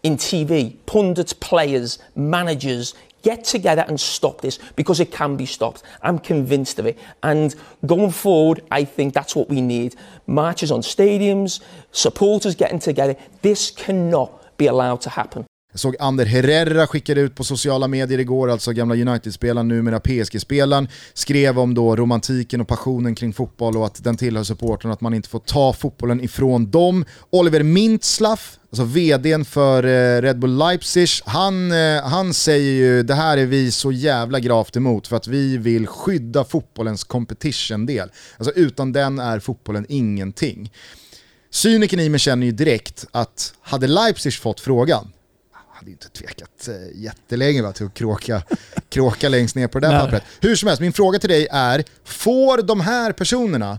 [0.03, 2.95] in TV, pundits, players, managers,
[3.25, 5.83] Get together and stop this because it can be stopped.
[6.03, 6.99] I'm convinced of it.
[7.23, 7.55] And
[7.87, 9.97] going forward, I think that's what we need.
[10.27, 11.61] Marches on stadiums,
[11.91, 13.17] supporters getting together.
[13.41, 15.47] This cannot be allowed to happen.
[15.75, 20.89] Jag såg Ander Herrera skickade ut på sociala medier igår, alltså gamla United-spelaren, numera PSG-spelaren,
[21.15, 25.15] skrev om då romantiken och passionen kring fotboll och att den tillhör supporten att man
[25.15, 27.05] inte får ta fotbollen ifrån dem.
[27.31, 33.15] Oliver Mintzlaff, alltså vdn för eh, Red Bull Leipzig, han, eh, han säger ju det
[33.15, 38.09] här är vi så jävla gravt emot för att vi vill skydda fotbollens competition-del.
[38.37, 40.71] Alltså utan den är fotbollen ingenting.
[41.51, 45.13] Cynikern i mig känner ju direkt att hade Leipzig fått frågan,
[45.85, 48.43] hade inte tvekat eh, jättelänge va, till att kråka,
[48.89, 50.23] kråka längst ner på det där pappret.
[50.41, 53.79] Hur som helst, min fråga till dig är, får de här personerna,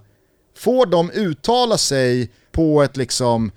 [0.57, 3.51] får de uttala sig på ett liksom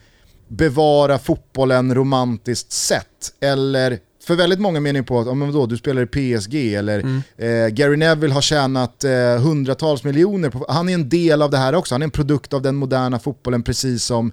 [0.49, 3.33] bevara fotbollen romantiskt sätt?
[3.41, 6.99] Eller för väldigt många menar ju på att, men vadå, du spelar i PSG eller
[6.99, 7.23] Mm.
[7.37, 10.51] eh, Gary Neville har tjänat eh, hundratals miljoner.
[10.51, 12.77] På, han är en del av det här också, han är en produkt av den
[12.77, 14.33] moderna fotbollen precis som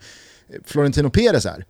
[0.65, 1.65] Florentino Perez är.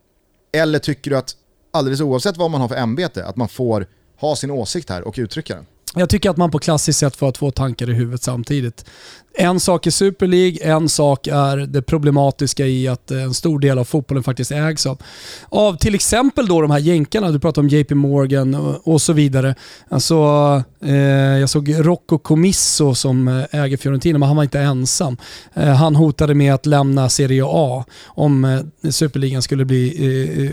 [0.54, 1.36] Eller tycker du att
[1.76, 3.88] alldeles oavsett vad man har för ämbete, att man får
[4.20, 5.66] ha sin åsikt här och uttrycka den?
[5.98, 8.86] Jag tycker att man på klassiskt sätt får ha två tankar i huvudet samtidigt.
[9.38, 13.78] En sak är Super League, en sak är det problematiska i att en stor del
[13.78, 15.02] av fotbollen faktiskt ägs av,
[15.50, 19.14] av till exempel då de här jänkarna, du pratar om JP Morgan och, och så
[19.14, 19.56] vidare.
[19.90, 20.16] Alltså,
[20.82, 20.96] eh,
[21.40, 25.18] jag såg Rocco Comisso som eh, äger Fiorentina, men han var inte ensam.
[25.54, 29.88] Eh, han hotade med att lämna Serie A om eh, Superligan skulle bli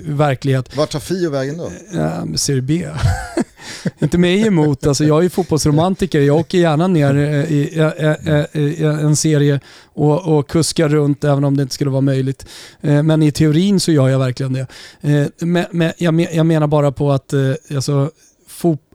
[0.07, 0.77] eh, verklighet.
[0.77, 1.71] Vart tar Fio vägen då?
[1.95, 2.87] Ja, Serie B.
[3.99, 4.87] inte mig emot.
[4.87, 6.21] Alltså, jag är ju fotbollsromantiker.
[6.21, 11.25] Jag åker gärna ner eh, i, eh, eh, i en serie och, och kuskar runt
[11.25, 12.47] även om det inte skulle vara möjligt.
[12.81, 14.67] Eh, Men i teorin så gör jag verkligen det.
[15.01, 18.11] Eh, Men, jag, men, jag menar bara på att eh, alltså,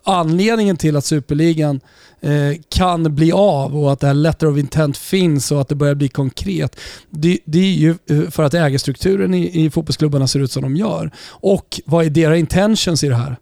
[0.07, 1.79] anledningen till att Superligan
[2.21, 5.75] eh, kan bli av och att det här letter of intent finns och att det
[5.75, 6.79] börjar bli konkret.
[7.09, 10.75] Det, det är ju eh, för att ägarstrukturen i, i fotbollsklubbarna ser ut som de
[10.75, 11.11] gör.
[11.29, 13.37] Och vad är deras intentions i det här?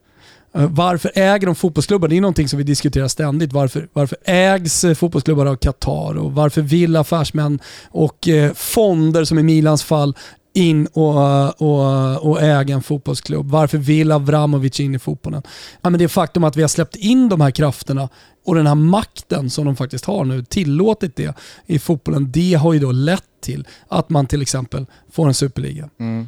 [0.56, 2.08] Eh, varför äger de fotbollsklubbar?
[2.08, 3.54] Det är någonting som vi diskuterar ständigt.
[3.54, 6.18] Varför, varför ägs eh, fotbollsklubbar av Qatar?
[6.18, 10.16] Och varför vill affärsmän och eh, fonder, som i Milans fall,
[10.54, 13.50] in och, eh, och, och äga en fotbollsklubb?
[13.50, 15.42] Varför vill Avramovic in i fotbollen?
[15.82, 18.10] Ja, men det faktum att vi har släppt in de här krafterna
[18.46, 22.74] och den här makten som de faktiskt har nu, tillåtit det i fotbollen, det har
[22.74, 25.90] ju då lett till att man till exempel får en superliga.
[26.00, 26.28] Mm.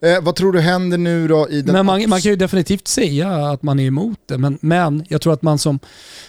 [0.00, 1.72] Eh, vad tror du händer nu då i den...
[1.72, 5.20] Men man, man kan ju definitivt säga att man är emot det, men, men jag
[5.20, 5.78] tror att man som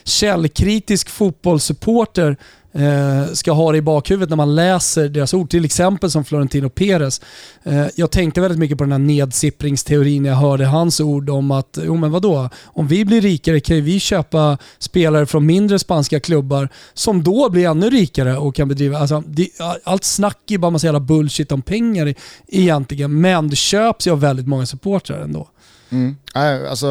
[0.03, 2.37] källkritisk fotbollssupporter
[2.77, 5.49] Eh, ska ha det i bakhuvudet när man läser deras ord.
[5.49, 7.21] Till exempel som Florentino Perez.
[7.63, 11.51] Eh, jag tänkte väldigt mycket på den här nedsippringsteorin när jag hörde hans ord om
[11.51, 16.19] att, jo men vadå, om vi blir rikare kan vi köpa spelare från mindre spanska
[16.19, 19.49] klubbar som då blir ännu rikare och kan bedriva, alltså, det,
[19.83, 22.13] allt snack är bara massa jävla bullshit om pengar
[22.47, 25.47] egentligen, men det köps ju av väldigt många supportrar ändå.
[25.89, 26.15] Mm.
[26.69, 26.87] Alltså,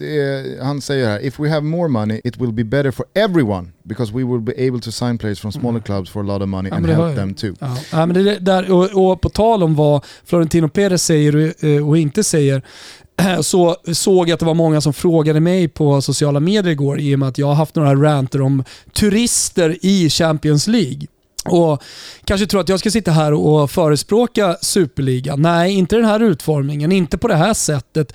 [0.00, 3.68] är, han säger här, if we have more money it will be better for everyone
[3.82, 6.48] because we will be able to sign players from smaller clubs for a lot of
[6.48, 7.54] money Ja, and help them too.
[7.58, 7.76] Ja.
[7.92, 11.88] Ja, men det där, och, och på tal om vad Florentino Perez säger och, eh,
[11.88, 12.62] och inte säger,
[13.42, 17.14] så såg jag att det var många som frågade mig på sociala medier igår i
[17.14, 21.06] och med att jag har haft några ranter om turister i Champions League.
[21.44, 21.82] Och
[22.24, 25.42] kanske tror att jag ska sitta här och förespråka Superligan.
[25.42, 28.12] Nej, inte den här utformningen, inte på det här sättet.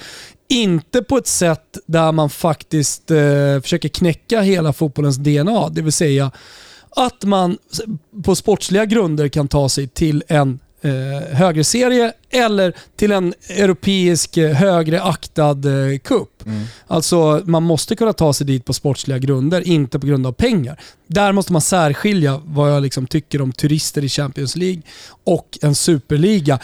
[0.47, 5.93] Inte på ett sätt där man faktiskt eh, försöker knäcka hela fotbollens DNA, det vill
[5.93, 6.31] säga
[6.95, 7.57] att man
[8.23, 14.37] på sportsliga grunder kan ta sig till en eh, högre serie eller till en europeisk
[14.37, 16.43] eh, högre aktad eh, cup.
[16.87, 20.79] Alltså man måste kunna ta sig dit på sportsliga grunder, inte på grund av pengar.
[21.07, 24.81] Där måste man särskilja vad jag liksom tycker om turister i Champions League
[25.23, 26.59] och en superliga.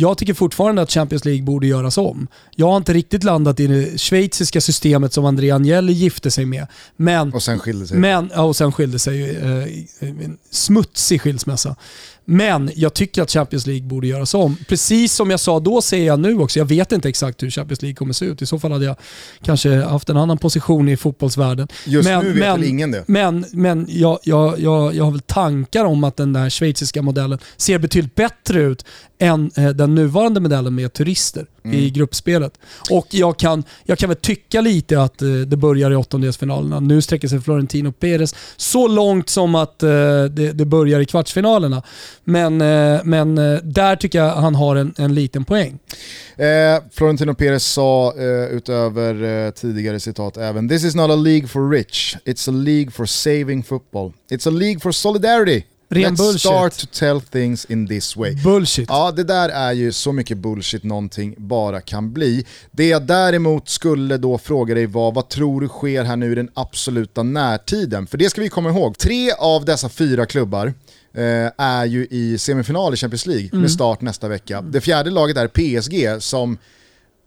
[0.00, 2.28] Jag tycker fortfarande att Champions League borde göras om.
[2.56, 6.66] Jag har inte riktigt landat i det schweiziska systemet som André Agnelli gifte sig med.
[6.96, 7.98] Men Och sen skilde sig.
[7.98, 11.76] men, ja, och sen skilde sig eh, en smutsig skilsmässa.
[12.24, 14.56] Men jag tycker att Champions League borde göras om.
[14.68, 16.58] Precis som jag sa då säger jag nu också.
[16.58, 18.42] Jag vet inte exakt hur Champions League kommer se ut.
[18.42, 18.96] I så fall hade jag
[19.42, 21.68] kanske haft en annan position i fotbollsvärlden.
[21.86, 23.04] Just men, nu vet men, väl ingen det.
[23.06, 27.38] Men, men jag, jag, jag, jag har väl tankar om att den där schweiziska modellen
[27.56, 28.84] ser betydligt bättre ut
[29.18, 31.46] än eh, den nuvarande modellen med turister.
[31.64, 32.58] I gruppspelet.
[32.90, 36.80] Och jag kan, jag kan väl tycka lite att eh, det börjar i åttondelsfinalerna.
[36.80, 39.88] Nu sträcker sig Florentino Perez så långt som att eh,
[40.24, 41.82] det, det börjar i kvartsfinalerna.
[42.24, 45.78] Men, eh, men där tycker jag han har en, en liten poäng.
[46.92, 48.14] Florentino Perez sa
[48.50, 53.06] utöver tidigare citat även “This is not a league for rich, it's a league for
[53.06, 54.12] saving football.
[54.30, 55.64] It's a league for solidarity.
[55.92, 56.40] Ren Let's bullshit.
[56.40, 58.88] start to tell things in this way.” Bullshit.
[58.88, 62.46] Ja, det där är ju så mycket bullshit någonting bara kan bli.
[62.70, 66.34] Det jag däremot skulle då fråga dig var, vad tror du sker här nu i
[66.34, 68.06] den absoluta närtiden?
[68.06, 70.66] För det ska vi komma ihåg, tre av dessa fyra klubbar
[71.14, 74.62] eh, är ju i semifinal i Champions League med start nästa vecka.
[74.62, 76.58] Det fjärde laget är PSG som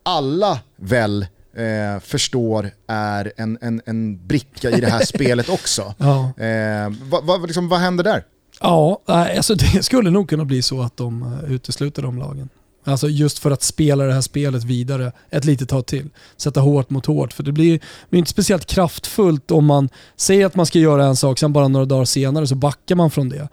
[0.04, 1.22] alla väl
[1.56, 5.94] eh, förstår är en, en, en bricka i det här spelet också.
[5.98, 6.34] Ja.
[6.44, 8.24] Eh, vad, vad, liksom, vad händer där?
[8.62, 12.50] Ja, alltså det skulle nog kunna bli så att de eh, utesluter de lagen.
[12.86, 16.10] Alltså just för att spela det här spelet vidare ett litet tag till.
[16.38, 17.34] Sätta hårt mot hårt.
[17.34, 17.80] För det blir,
[18.10, 21.68] blir inte speciellt kraftfullt om man säger att man ska göra en sak, sen bara
[21.68, 23.48] några dagar senare så backar man från det.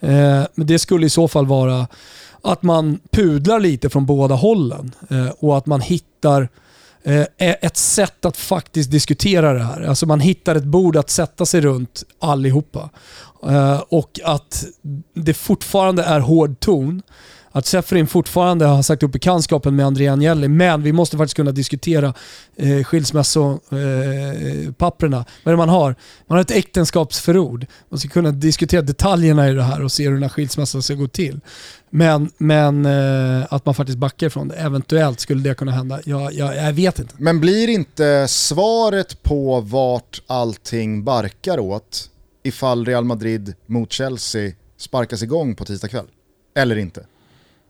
[0.00, 1.86] Eh, men det skulle i så fall vara
[2.42, 6.48] att man pudlar lite från båda hållen eh, och att man hittar eh,
[7.06, 9.82] Eh, ett sätt att faktiskt diskutera det här.
[9.82, 12.90] Alltså man hittar ett bord att sätta sig runt allihopa.
[13.48, 14.64] Eh, och att
[15.14, 17.02] det fortfarande är hård ton.
[17.56, 21.52] Att Seferin fortfarande har sagt upp bekantskapen med André Agnelli, men vi måste faktiskt kunna
[21.52, 22.14] diskutera
[22.56, 25.16] eh, skilsmässopapperna.
[25.16, 25.94] Eh, Vad är det man har?
[26.26, 27.66] Man har ett äktenskapsförord.
[27.88, 30.94] Man ska kunna diskutera detaljerna i det här och se hur den här skilsmässan ska
[30.94, 31.40] gå till.
[31.96, 34.54] Men, men eh, att man faktiskt backar ifrån det.
[34.54, 36.00] Eventuellt skulle det kunna hända.
[36.04, 37.14] Jag, jag, jag vet inte.
[37.18, 42.10] Men blir inte svaret på vart allting barkar åt
[42.42, 46.06] ifall Real Madrid mot Chelsea sparkas igång på tisdag kväll?
[46.56, 47.06] Eller inte?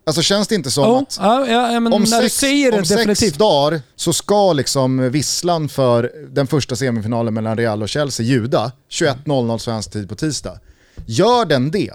[0.07, 3.81] Alltså känns det inte som Ja, att ja, ja, om, sex, det om sex dagar
[3.97, 9.91] så ska liksom visslan för den första semifinalen mellan Real och Chelsea ljuda 21.00 svensk
[9.91, 10.59] tid på tisdag.
[11.07, 11.93] Gör den det,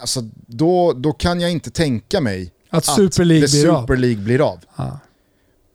[0.00, 3.80] alltså då, då kan jag inte tänka mig Att Super League blir av.
[3.82, 4.58] Super League blir av.
[4.76, 4.98] Ja.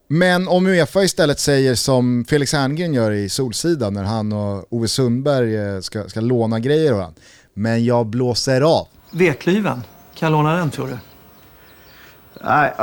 [0.09, 4.87] Men om Uefa istället säger som Felix Herngren gör i Solsidan när han och Ove
[4.87, 7.13] Sundberg eh, ska, ska låna grejer av han.
[7.53, 8.87] Men jag blåser av.
[9.11, 9.83] Vedklyven,
[10.15, 10.97] kan jag låna den tror du?
[12.43, 12.73] Nej,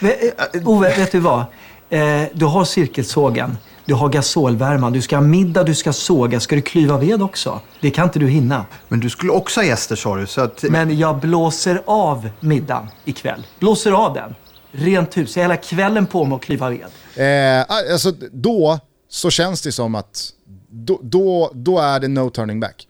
[0.00, 1.44] Ve- eh, Ove, vet du vad?
[1.90, 6.40] Eh, du har cirkelsågen, du har gasolvärmaren, du ska ha middag, du ska såga.
[6.40, 7.60] Ska du klyva ved också?
[7.80, 8.64] Det kan inte du hinna.
[8.88, 10.62] men du skulle också ha gäster sa du, så att...
[10.62, 13.46] Men jag blåser av middagen ikväll.
[13.58, 14.34] Blåser av den.
[14.72, 15.36] Rent hus.
[15.36, 17.60] Jag har hela kvällen på mig att klyva ved.
[17.60, 20.30] Eh, alltså då så känns det som att
[20.68, 22.88] då, då, då är det no turning back.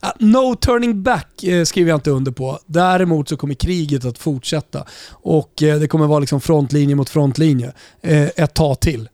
[0.00, 2.58] Ah, No turning back eh, skriver jag inte under på.
[2.66, 4.84] Däremot så kommer kriget att fortsätta.
[5.10, 7.72] Och eh, det kommer vara liksom frontlinje mot frontlinje
[8.02, 9.08] eh, ett tag till.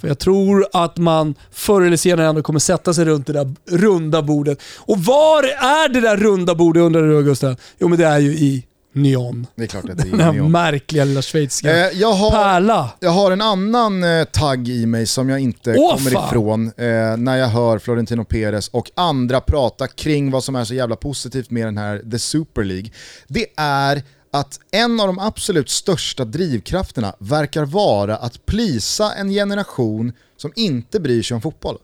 [0.00, 3.54] För jag tror att man förr eller senare ändå kommer sätta sig runt det där
[3.70, 4.62] runda bordet.
[4.78, 7.56] Och var är det där runda bordet undrar du Gustav?
[7.78, 9.46] Jo men det är ju i Nyon.
[9.54, 10.50] Det är klart att det Den är här neon.
[10.52, 12.90] märkliga lilla schweiziska Eh, jag, har, pärla.
[13.00, 16.28] jag har en annan eh, tagg i mig som jag inte Åh, kommer fan!
[16.28, 20.74] ifrån eh, när jag hör Florentino Perez och andra prata kring vad som är så
[20.74, 22.90] jävla positivt med den här The Super League.
[23.28, 30.12] Det är att en av de absolut största drivkrafterna verkar vara att plisa en generation
[30.36, 31.78] som inte bryr sig om fotboll.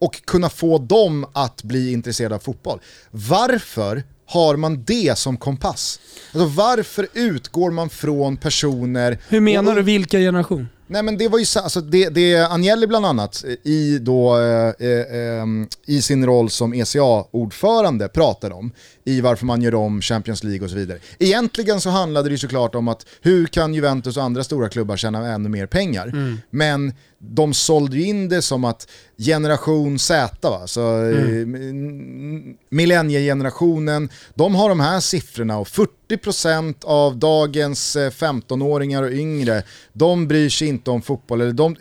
[0.00, 2.80] Och kunna få dem att bli intresserade av fotboll.
[3.10, 6.00] Varför har man det som kompass?
[6.32, 9.18] Alltså varför utgår man från personer...
[9.28, 10.68] Hur menar och- du vilka generation?
[10.86, 14.38] Nej men det var ju så, alltså det, det Agnelli bland annat eh, i, då,
[14.38, 18.72] eh, eh, ehm, i sin roll som ECA-ordförande pratade om,
[19.04, 20.98] i varför man gör om Champions League och så vidare.
[21.18, 24.96] Egentligen så handlade det ju såklart om att hur kan Juventus och andra stora klubbar
[24.96, 26.12] tjäna ännu mer pengar?
[26.50, 30.66] Men de sålde ju in det som att generation Z, va?
[30.66, 32.56] så mm.
[32.70, 35.66] millenniegenerationen, de har de här siffrorna och
[36.10, 41.40] 40% av dagens eh, 15-åringar och yngre, de bryr sig inte om fotboll.
[41.40, 41.76] Eller de...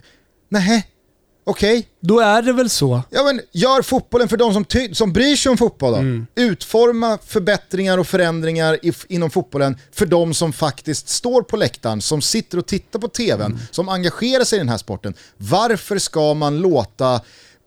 [0.50, 0.84] Nähä,
[1.50, 1.88] okej.
[2.00, 3.02] Då är det väl så.
[3.10, 5.94] Ja, men gör fotbollen för de som, som bryr sig om fotboll
[6.36, 6.42] då.
[6.42, 12.22] Utforma förbättringar och förändringar i, inom fotbollen för de som faktiskt står på läktaren, som
[12.22, 15.14] sitter och tittar på tvn, som engagerar sig i den här sporten.
[15.38, 17.22] Varför ska man låta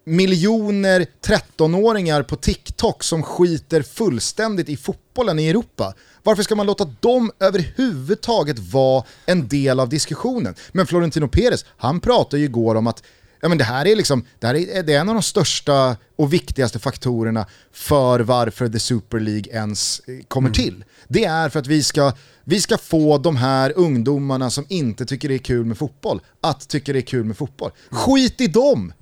[0.05, 5.95] miljoner 13-åringar på TikTok som skiter fullständigt i fotbollen i Europa.
[6.22, 10.55] Varför ska man låta dem överhuvudtaget vara en del av diskussionen?
[10.72, 13.03] Men Florentino Perez, han pratade ju igår om att
[13.45, 15.97] Ja, men det här är, liksom, det här är, det är en av de största
[16.16, 20.84] och viktigaste faktorerna för varför The Super League ens eh, kommer till.
[21.09, 22.12] Det är för att vi ska,
[22.45, 26.68] vi ska få de här ungdomarna som inte tycker det är kul med fotboll att
[26.68, 27.70] tycka det är kul med fotboll.
[27.90, 28.93] Skit i dem!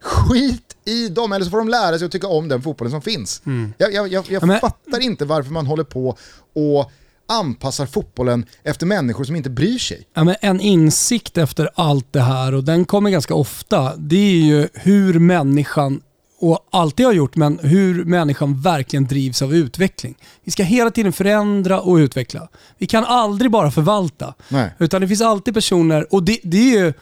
[0.00, 3.02] Skit i dem, eller så får de lära sig att tycka om den fotbollen som
[3.02, 3.42] finns.
[3.78, 6.16] Jag, jag, jag, jag men- fattar inte varför man håller på
[6.54, 6.90] och
[7.28, 10.06] anpassar fotbollen efter människor som inte bryr sig.
[10.14, 14.44] Ja, men en insikt efter allt det här, och den kommer ganska ofta, det är
[14.44, 16.00] ju hur människan,
[16.40, 20.14] och alltid har gjort, men hur människan verkligen drivs av utveckling.
[20.44, 22.48] Vi ska hela tiden förändra och utveckla.
[22.78, 24.34] Vi kan aldrig bara förvalta.
[24.48, 24.70] Nej.
[24.78, 26.92] Utan det finns alltid personer, och det, det är ju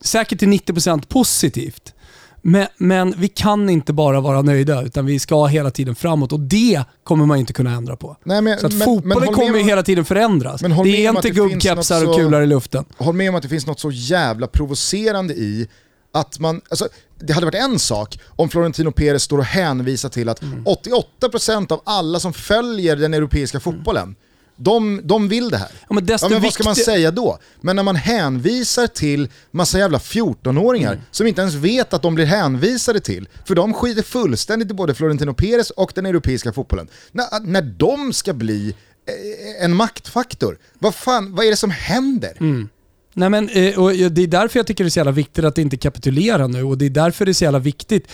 [0.00, 1.94] säkert till 90% positivt.
[2.42, 6.40] Men, men vi kan inte bara vara nöjda, utan vi ska hela tiden framåt och
[6.40, 8.16] det kommer man inte kunna ändra på.
[8.24, 10.62] Nej, men- så att men- men fotbollen håll kommer om- hela tiden förändras.
[10.62, 12.84] Men det är inte gubbkepsar och kulor i luften.
[12.98, 15.68] Håll med om att det finns något så jävla provocerande i
[16.12, 16.88] att man, alltså,
[17.20, 20.62] det hade varit en sak om Florentino Perez står och hänvisar till att Mm.
[20.66, 24.14] 88% av alla som följer den europeiska fotbollen,
[24.56, 25.68] de, de vill det här.
[25.88, 27.38] Ja, men Ja, men vad ska man säga då?
[27.60, 31.04] Men när man hänvisar till massa jävla 14-åringar Mm.
[31.10, 34.94] som inte ens vet att de blir hänvisade till, för de skiter fullständigt i både
[34.94, 36.88] Florentino Perez och den europeiska fotbollen.
[37.12, 38.74] När, när de ska bli
[39.08, 42.32] eh, en maktfaktor, vad fan, vad är det som händer?
[42.40, 42.68] Mm.
[43.14, 45.58] Nej, men, eh, och det är därför jag tycker det är så jävla viktigt att
[45.58, 48.08] inte kapitulera nu och det är därför det är så jävla viktigt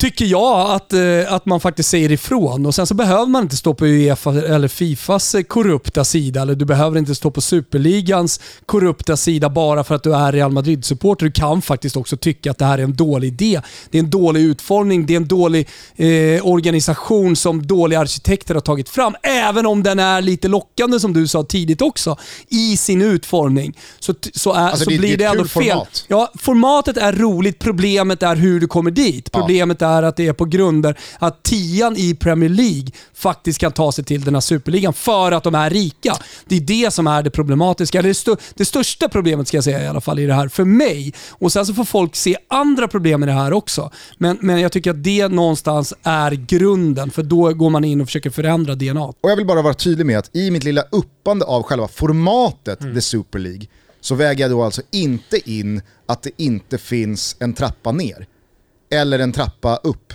[0.00, 2.66] tycker jag att, eh, att man faktiskt säger ifrån.
[2.66, 6.54] Och Sen så behöver man inte stå på Uefa eller Fifas eh, korrupta sida eller
[6.54, 11.26] du behöver inte stå på Superligans korrupta sida bara för att du är Real Madrid-supporter.
[11.26, 13.60] Du kan faktiskt också tycka att det här är en dålig idé.
[13.90, 18.60] Det är en dålig utformning, det är en dålig eh, organisation som dåliga arkitekter har
[18.60, 19.14] tagit fram.
[19.22, 22.16] Även om den är lite lockande som du sa tidigt också
[22.48, 23.78] i sin utformning.
[23.98, 25.62] Så, så, är, Alltså, så det- det blir ett det ändå fel.
[25.68, 26.04] format.
[26.08, 29.32] Ja, formatet är roligt, problemet är hur du kommer dit.
[29.32, 33.92] Problemet är att det är på grunder att tian i Premier League faktiskt kan ta
[33.92, 36.16] sig till den här superligan för att de är rika.
[36.46, 37.98] Det är det som är det problematiska.
[37.98, 40.48] Eller det, stö- det största problemet ska jag säga i alla fall i det här,
[40.48, 41.14] för mig.
[41.30, 43.90] Och sen så får folk se andra problem i det här också.
[44.18, 48.06] Men, men jag tycker att det någonstans är grunden, för då går man in och
[48.06, 49.04] försöker förändra DNA.
[49.04, 52.80] Och jag vill bara vara tydlig med att i mitt lilla uppande av själva formatet
[52.80, 52.94] Mm.
[52.94, 53.66] The Super League
[54.00, 58.26] så väger jag då alltså inte in att det inte finns en trappa ner.
[58.90, 60.12] Eller en trappa upp.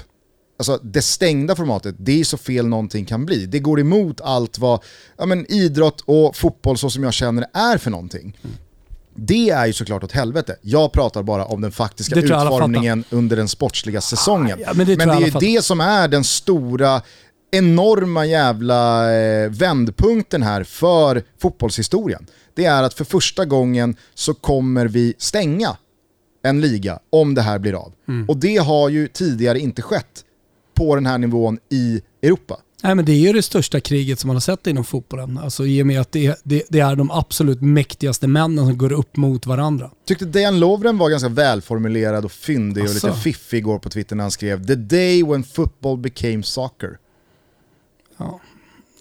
[0.58, 3.46] Alltså det stängda formatet, det är så fel någonting kan bli.
[3.46, 4.84] Det går emot allt vad
[5.18, 8.38] ja, men, idrott och fotboll så som jag känner det är för någonting.
[9.16, 10.56] Det är ju såklart åt helvete.
[10.62, 14.60] Jag pratar bara om den faktiska utformningen under den sportsliga säsongen.
[14.62, 15.40] ja, men det men det är fattar.
[15.40, 17.02] det som är den stora,
[17.52, 22.28] enorma jävla eh, vändpunkten här för fotbollshistorien.
[22.56, 25.78] Det är att för första gången så kommer vi stänga
[26.46, 27.94] en liga om det här blir av.
[28.08, 28.30] Mm.
[28.30, 30.26] Och det har ju tidigare inte skett
[30.74, 32.60] på den här nivån i Europa.
[32.84, 35.38] Nej, men det är ju det största kriget som man har sett inom fotbollen.
[35.38, 38.92] Alltså, I och med att det, det, det är de absolut mäktigaste männen som går
[38.92, 39.92] upp mot varandra.
[40.06, 43.08] Tyckte Dejan Lovren var ganska välformulerad och fyndig och Asså.
[43.08, 46.98] lite fiffig igår på Twitter när han skrev “The day when football became soccer”.
[48.18, 48.40] Ja.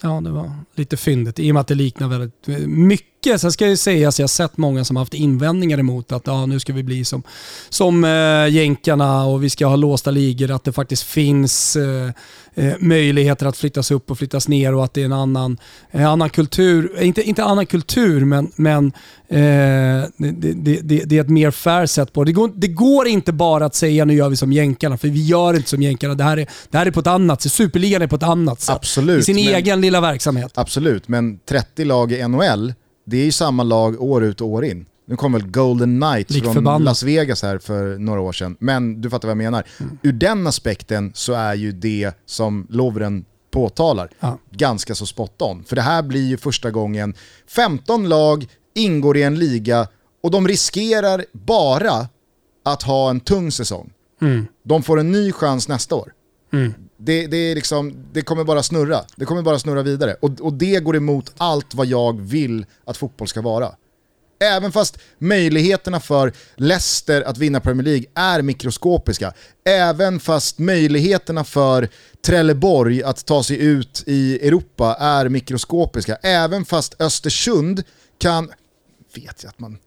[0.03, 3.14] ja, det var lite fyndigt i och med att det liknar väldigt mycket.
[3.25, 6.27] Sen ska jag säga att jag har sett många som har haft invändningar emot att
[6.27, 7.23] ja, nu ska vi bli som,
[7.69, 10.51] som äh, jänkarna och vi ska ha låsta ligor.
[10.51, 12.11] Att det faktiskt finns eh,
[12.55, 15.59] eh, möjligheter att flyttas upp och flyttas ner och att det är en annan,
[15.91, 17.03] en annan kultur.
[17.03, 18.87] Inte, inte annan kultur, men, men
[19.29, 19.39] eh,
[20.17, 22.33] det, det, det, det är ett mer fair sätt på det.
[22.33, 25.55] Går, det går inte bara att säga nu gör vi som jänkarna, för vi gör
[25.55, 26.15] inte som jänkarna.
[26.15, 27.53] Det här är, det här är på ett annat sätt.
[27.53, 28.77] Superligan är på ett annat sätt.
[28.77, 30.53] Absolut, I sin men- egen lilla verksamhet.
[30.55, 32.75] Absolut, men 30 lag i NHL,
[33.05, 34.87] det är ju samma lag år ut och år in.
[35.07, 36.83] Nu kom väl Golden Knights Lik från förbannat.
[36.83, 39.65] Las Vegas här för några år sedan, men du fattar vad jag menar.
[39.81, 39.99] Mm.
[40.03, 44.39] Ur den aspekten så är ju det som Lovren påtalar Ja.
[44.51, 45.65] ganska så spot on.
[45.65, 47.15] För det här blir ju första gången
[47.49, 49.89] 15 lag ingår i en liga
[50.23, 52.09] och de riskerar bara
[52.65, 53.93] att ha en tung säsong.
[54.23, 54.47] Mm.
[54.63, 56.13] De får en ny chans nästa år.
[57.05, 59.05] Det, det, är liksom, det kommer bara snurra.
[59.17, 60.17] Det kommer bara snurra vidare.
[60.21, 63.73] Och, och det går emot allt vad jag vill att fotboll ska vara.
[64.41, 69.33] Även fast möjligheterna för Leicester att vinna Premier League är mikroskopiska.
[69.65, 71.89] Även fast möjligheterna för
[72.27, 76.17] Trelleborg att ta sig ut i Europa är mikroskopiska.
[76.23, 77.83] Även fast Östersund
[78.19, 78.51] kan,
[79.15, 79.79] vet jag att man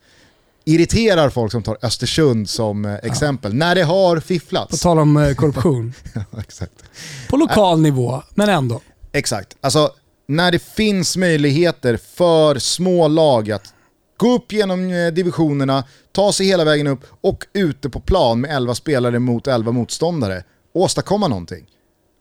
[0.68, 4.82] irriterar folk som tar Östersund som eh, exempel, när det har På fifflats.
[4.82, 5.94] tal om eh, korruption.
[6.40, 6.84] Exakt.
[7.30, 8.82] På lokal nivå, men ändå.
[9.12, 9.58] Exakt.
[9.62, 9.92] Alltså,
[10.28, 13.74] när det finns möjligheter för små lag att
[14.18, 18.56] gå upp genom eh, divisionerna, ta sig hela vägen upp och ute på plan med
[18.56, 20.44] 11 spelare mot 11 motståndare,
[20.74, 21.66] åstadkomma någonting.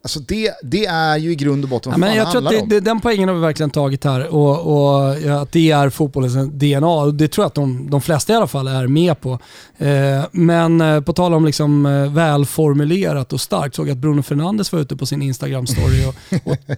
[0.07, 2.47] Alltså det, det är ju i grund och botten Ja, vad men fan jag tror
[2.47, 2.69] att det, om.
[2.69, 6.35] det, den poängen har vi verkligen tagit här och, och ja, att det är fotbollens
[6.53, 6.87] DNA.
[6.87, 9.39] Och det tror jag att de, de flesta i alla fall är med på.
[9.79, 14.23] Eh, men eh, på tal om liksom, eh, välformulerat och starkt såg jag att Bruno
[14.23, 16.17] Fernandes var ute på sin Instagram-story och,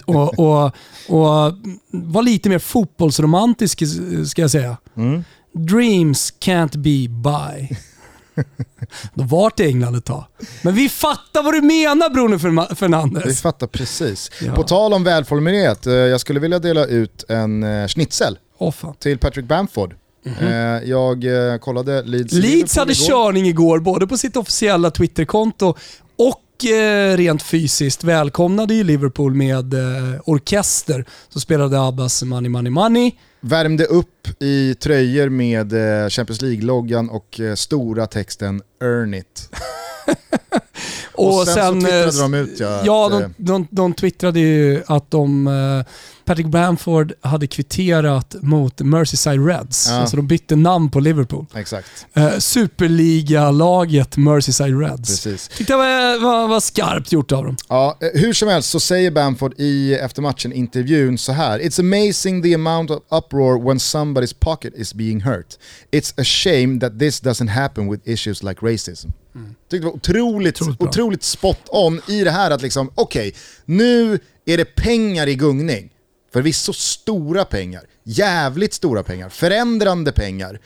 [0.04, 0.74] och, och,
[1.08, 1.54] och,
[1.90, 3.82] var lite mer fotbollsromantisk
[4.26, 4.76] ska jag säga.
[4.96, 5.24] Mm.
[5.52, 7.76] Dreams can't be buy.
[9.14, 10.24] Då var det England ett tag.
[10.62, 13.42] Men vi fattar vad du menar Bruno Ferma- Vi Fernandes.
[13.42, 14.30] fattar precis.
[14.46, 14.54] Ja.
[14.54, 18.38] På tal om välformulerat, eh, jag skulle vilja dela ut en eh, schnitzel
[18.74, 18.94] fan.
[18.98, 19.94] till Patrick Bamford.
[20.40, 20.48] Eh,
[20.84, 22.32] Jag eh, kollade Leeds.
[22.32, 23.06] Leeds hade igår.
[23.08, 25.74] körning igår, både på sitt officiella Twitterkonto
[27.16, 28.04] rent fysiskt.
[28.04, 31.04] Välkomnade ju Liverpool med eh, orkester.
[31.28, 33.12] Så spelade Abbas Money Money Money.
[33.40, 39.48] Värmde upp i tröjor med eh, Champions League-loggan och eh, stora texten “Earn it”.
[41.18, 44.82] Och sen så twittrade eh, de ut, ja, Ja, de, eh, de, de twittrade ju
[44.86, 45.92] att de, eh,
[46.28, 49.86] Patrick Bamford hade kvitterat mot Merseyside Reds.
[49.88, 49.94] Ja.
[49.94, 51.46] Alltså de bytte namn på Liverpool.
[51.54, 55.08] Exakt, Eh, Superliga-laget Merseyside Reds.
[55.08, 55.48] precis.
[55.48, 57.56] Tyckte jag var, var, var skarpt gjort av dem.
[57.68, 61.58] Ja, eh, hur som helst så säger Bamford i eftermatchen-intervjun så här.
[61.58, 65.58] “It's amazing the amount of uproar when somebody's pocket is being hurt.
[65.90, 69.08] It's a shame that this doesn't happen with issues like racism.”
[69.70, 73.34] Tyckte det var otroligt, Otroligt otroligt spot on i det här att liksom, okej,
[73.64, 75.90] nu är det pengar i gungning.
[76.32, 80.60] Förvisso stora pengar, jävligt stora pengar, förändrande pengar,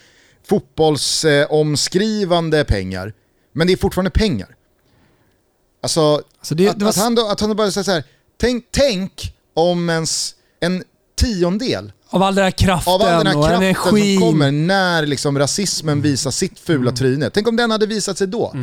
[0.49, 3.13] fotbollsomskrivande pengar.
[3.53, 4.49] Men det är fortfarande pengar.
[5.83, 7.91] Alltså, Alltså det- att, det var att, han då, att han då bara säger så
[7.91, 8.05] här,
[8.41, 10.85] tänk, tänk om ens en
[11.17, 14.21] tiondel Av all den här kraften, av all den här kraften energin.
[14.21, 17.31] som kommer när liksom rasismen visar sitt fula tryne.
[17.31, 18.43] Tänk om den hade visat sig då.
[18.43, 18.55] Och,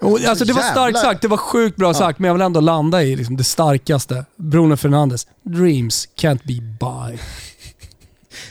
[0.00, 3.02] alltså det var starkt sagt, det var sjukt bra sagt, men jag vill ändå landa
[3.02, 4.24] i liksom det starkaste.
[4.36, 5.26] Bruno Fernandes.
[5.42, 7.18] Dreams can't be buy.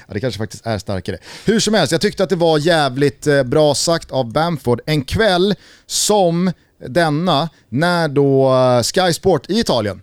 [0.08, 1.18] Ja, det kanske faktiskt är starkare.
[1.46, 4.82] Hur som helst, jag tyckte att det var jävligt eh, bra sagt av Bamford.
[4.86, 5.56] En kväll
[5.86, 6.52] som
[6.88, 10.02] denna, när då eh, Sky Sport i Italien,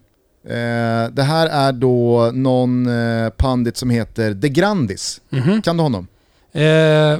[0.49, 2.89] eh, det här är då någon
[3.37, 5.21] pandit som heter De Grandis.
[5.65, 6.07] Kan du honom?
[6.53, 6.63] Eh,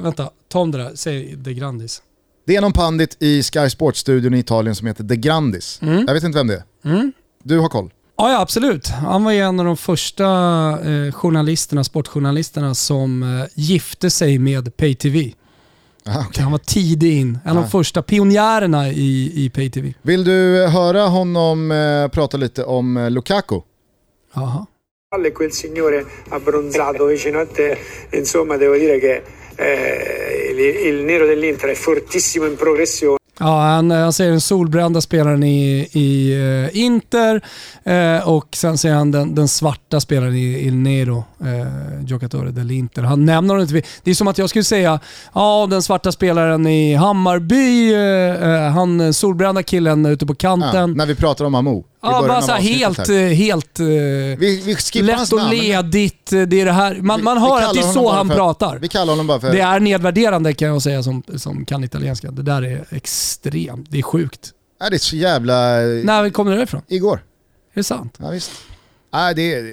[0.01, 0.91] vänta, ta om det där.
[0.95, 2.01] Säg De Grandis.
[2.45, 5.79] Det är någon pandit i Sky Sport-studion i Italien som heter De Grandis.
[5.81, 7.11] Jag vet inte vem det är.
[7.43, 7.93] Du har koll?
[8.17, 8.87] Ja, ja, absolut.
[8.87, 10.25] Han var ju en av de första
[10.83, 15.33] eh, journalisterna, sportjournalisterna som eh, gifte sig med pay-tv.
[16.07, 16.43] Aha, okej.
[16.43, 17.39] Han var tidig in.
[17.45, 19.93] En av de första pionjärerna i, i pay-tv.
[20.01, 23.61] Vill du höra honom eh, prata lite om eh, Lukaku?
[24.33, 24.65] Jaha.
[25.25, 27.77] e quel signore abbronzato vicino a te,
[28.11, 29.23] insomma devo dire che
[29.55, 33.17] eh, il, il nero dell'Inter è fortissimo in progressione.
[33.39, 37.41] Ja, han, eh, han säger den solbrända spelaren i, i eh, Inter
[37.83, 43.01] eh, och sen säger han den, den svarta spelaren i Il Nero, eh, Giocatore dell'Inter.
[43.01, 43.87] Han nämner honom inte.
[44.03, 44.99] Det är som att jag skulle säga,
[45.33, 47.99] ja den svarta spelaren i Hammarby, eh,
[48.65, 50.91] eh, han solbrända killen ute på Ja, kanten.
[50.93, 51.85] när vi pratar om Amo.
[52.01, 53.11] Ja, bara så här helt, här.
[53.11, 56.33] eh, helt eh, Vi, vi skippar lätt och ledigt.
[56.33, 56.95] eh, Det är det här.
[57.01, 58.77] Man, man Vi- vi hör att det är så han för- pratar.
[58.79, 59.51] Vi kallar honom bara för...
[59.51, 62.31] Det är nedvärderande kan jag säga som, som kan italienska.
[62.31, 63.87] Det där är extremt.
[63.91, 64.51] Det är sjukt.
[64.81, 65.53] Nej, det är så jävla...
[66.03, 66.81] När kommer det ifrån?
[66.87, 67.15] Igår.
[67.73, 68.15] Är det sant?
[68.17, 68.51] Ja, visst.
[69.13, 69.63] Nej, det är...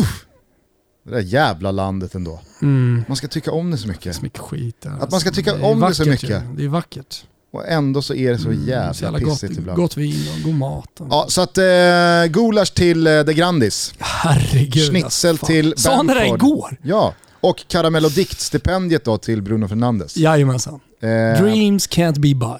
[0.00, 0.24] Uff!
[1.04, 2.40] Det där jävla landet ändå.
[3.08, 4.16] Man ska tycka om det så mycket.
[4.16, 4.76] Så mycket skit.
[4.82, 5.32] där, Att man ska alltså.
[5.42, 6.42] tycka är om det så vackert mycket.
[6.42, 6.56] ju.
[6.56, 7.24] Det är vackert.
[7.52, 9.76] Och ändå så är det så jävla, Så jävla gott, pissigt ibland.
[9.78, 11.00] gott vin och god mat.
[11.10, 11.64] Ja, så att eh,
[12.28, 13.94] gulasch till eh, De Grandis.
[13.98, 14.90] Herregud.
[14.90, 15.46] Schnitzel fan.
[15.46, 16.38] till Sa han det där Bamford.
[16.48, 16.76] igår?
[16.82, 20.16] Ja, och Caramello Dict-stipendiet då till Bruno Fernandes.
[20.16, 20.80] Jajamensan.
[21.02, 21.08] Eh,
[21.42, 22.58] Dreams can't be buy.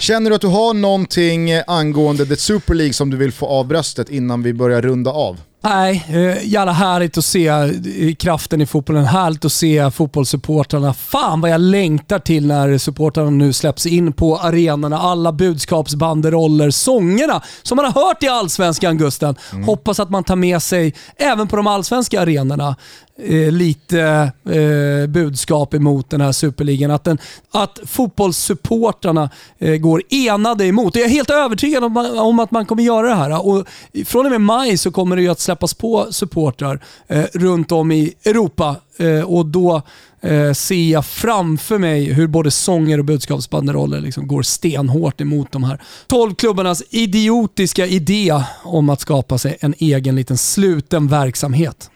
[0.00, 3.66] Känner du att du har någonting angående The Super League som du vill få av
[3.66, 5.40] bröstet innan vi börjar runda av?
[5.64, 9.04] Nej, eh, jävla härligt att se eh, kraften i fotbollen.
[9.04, 10.94] Härligt att se fotbollssupportrarna.
[10.94, 14.98] Fan vad jag längtar till när supportrarna nu släpps in på arenorna.
[14.98, 19.36] Alla budskapsbanderoller, sångerna som man har hört i Allsvenskan Gusten.
[19.66, 22.76] Hoppas att man tar med sig, även på de allsvenska arenorna,
[23.18, 26.90] eh, lite eh, budskap emot den här superligan.
[26.90, 27.18] Att, den,
[27.50, 30.96] att fotbollssupportrarna eh, går enade emot.
[30.96, 33.46] Jag är helt övertygad om, om att man kommer göra det här.
[33.46, 33.66] Och
[34.06, 37.92] från och med maj så kommer det ju att släppas på supportrar eh, runt om
[37.92, 39.82] i Europa eh, och då
[40.24, 45.64] eh, ser jag framför mig hur både sånger och budskapsbanderoller liksom går stenhårt emot de
[45.64, 51.90] här 12 klubbarnas idiotiska idé om att skapa sig en egen liten sluten verksamhet.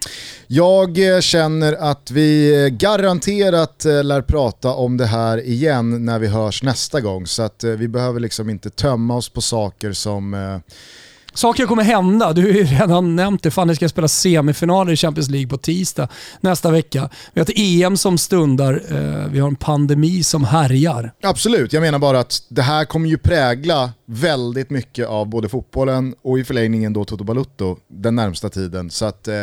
[0.46, 6.18] Jag eh, känner att vi eh, garanterat eh, lär prata om det här igen när
[6.18, 7.26] vi hörs nästa gång.
[7.26, 10.58] Så att vi behöver liksom inte tömma oss på saker som eh,
[11.34, 12.32] Saker kommer hända.
[12.32, 13.50] Du har ju redan nämnt det.
[13.50, 16.08] Fan, ni ska spela semifinaler i Champions League på tisdag
[16.40, 17.10] nästa vecka.
[17.32, 18.82] Vi har ett EM som stundar.
[18.90, 21.12] Eh, vi har en pandemi som härjar.
[21.22, 26.14] Absolut, jag menar bara att det här kommer ju prägla väldigt mycket av både fotbollen
[26.22, 28.90] och i förlängningen då Toto Balutto den närmsta tiden.
[28.90, 29.34] Så att eh,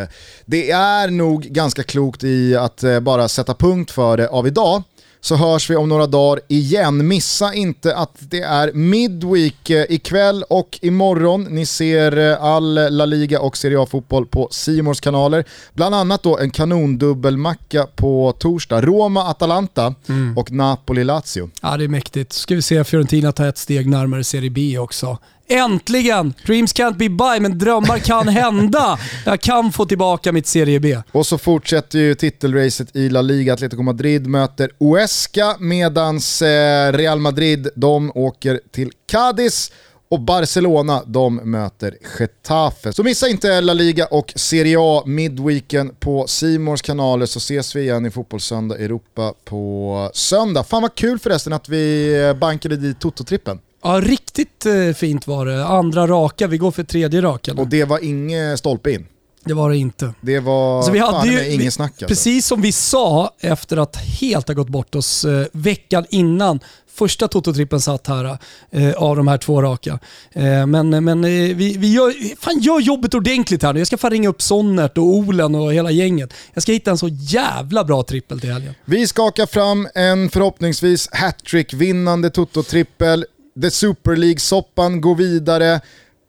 [0.45, 4.83] det är nog ganska klokt i att eh, bara sätta punkt för det av idag.
[5.25, 7.07] Så hörs vi om några dagar igen.
[7.07, 11.43] Missa inte att det är Midweek eh, ikväll och imorgon.
[11.43, 15.45] Ni ser eh, all La Liga och Serie A-fotboll på Simors kanaler.
[15.73, 18.81] Bland annat då en kanondubbelmacka på torsdag.
[18.81, 19.95] Roma-Atalanta
[20.35, 21.49] och Napoli-Lazio.
[21.61, 22.33] Ja, det är mäktigt.
[22.33, 25.17] Ska vi se Fiorentina ta ett steg närmare Serie B också.
[25.47, 26.33] Äntligen!
[26.45, 28.99] Dreams can't be by, men drömmar kan hända.
[29.25, 30.97] Jag kan få tillbaka mitt Serie B.
[31.11, 33.53] Och så fortsätter ju titelracet i La Liga.
[33.53, 39.71] Atletico Madrid möter Huesca medans eh, Real Madrid de åker till Cadiz
[40.09, 42.93] och Barcelona de möter Getafe.
[42.93, 47.81] Så missa inte La Liga och Serie A midweeken på Simors kanaler så ses vi
[47.81, 50.63] igen i Fotbollssöndag Europa på söndag.
[50.63, 53.59] Fan vad kul förresten att vi eh, bankade dit Toto-trippen.
[53.85, 55.65] Ja, riktigt eh, fint var det.
[55.65, 57.53] Andra raka, vi går för tredje raka.
[57.53, 59.05] Och det var inget stolpe in.
[59.45, 60.13] Det var det inte.
[60.21, 62.07] Det var Alltså, vi hade ju, ingen snack alltså.
[62.07, 66.59] Precis som vi sa efter att helt ha gått bort oss eh, veckan innan
[66.95, 68.37] första Toto-trippen satt här
[68.71, 69.99] eh, av de här två raka.
[70.31, 73.79] Eh, men men eh, vi, vi gör, fan gör jobbet ordentligt här nu.
[73.79, 76.33] Jag ska fan ringa upp Sonnert och Olen och hela gänget.
[76.53, 78.73] Jag ska hitta en så jävla bra trippel till helgen.
[78.85, 83.25] Vi skakar fram en förhoppningsvis hattrick-vinnande Toto-trippel.
[83.61, 85.81] The Super League-soppan går vidare.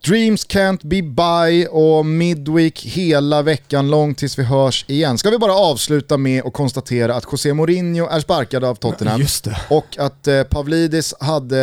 [0.05, 5.19] Dreams can't be by och Midweek hela veckan lång tills vi hörs igen.
[5.19, 9.21] Ska vi bara avsluta med att konstatera att José Mourinho är sparkad av Tottenham.
[9.45, 9.57] Det.
[9.71, 11.57] Och att eh, Pavlidis hade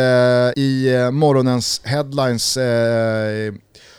[0.56, 3.54] i eh, morgonens headlines eh,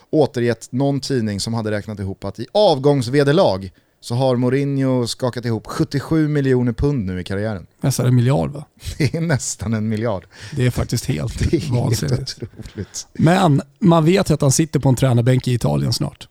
[0.10, 3.72] återgett någon tidning som hade räknat ihop att i avgångsvederlag
[4.06, 7.68] så har Mourinho skakat ihop 77 miljoner pund nu i karriären.
[7.82, 8.66] Nästan en miljard va?
[8.98, 10.26] Det är nästan en miljard.
[10.56, 12.38] Det är faktiskt helt Det är vansinnigt.
[12.42, 13.08] otroligt.
[13.14, 16.28] Men man vet ju att han sitter på en tränarbänk i Italien snart.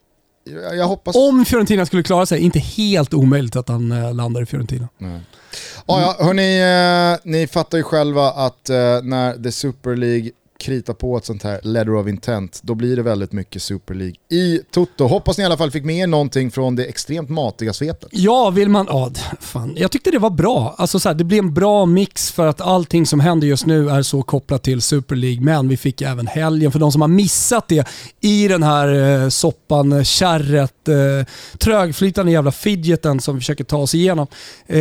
[0.85, 1.17] Hoppas...
[1.17, 4.89] Om Fiorentina skulle klara sig, inte helt omöjligt att han eh, landar i Fiorentina.
[4.99, 5.21] Ja,
[5.87, 6.61] ja, hörni,
[7.13, 10.31] eh, ni fattar ju själva att eh, när The Super League
[10.65, 14.15] krita på ett sånt här letter of intent, då blir det väldigt mycket Super League
[14.31, 15.07] i Toto.
[15.07, 18.09] Hoppas ni i alla fall fick med er någonting från det extremt matiga svepet.
[18.13, 18.87] Ja, vill man...
[18.89, 19.11] Ja,
[19.41, 19.75] fan.
[19.77, 20.75] Jag tyckte det var bra.
[20.79, 23.91] Alltså så här, det blir en bra mix för att allting som händer just nu
[23.91, 25.41] är så kopplat till Super League.
[25.41, 27.89] Men vi fick även helgen för de som har missat det
[28.21, 31.27] i den här eh, soppan, eh, kärret, eh,
[31.59, 34.27] trögflytande jävla fidgeten som vi försöker ta oss igenom.
[34.67, 34.81] Eh,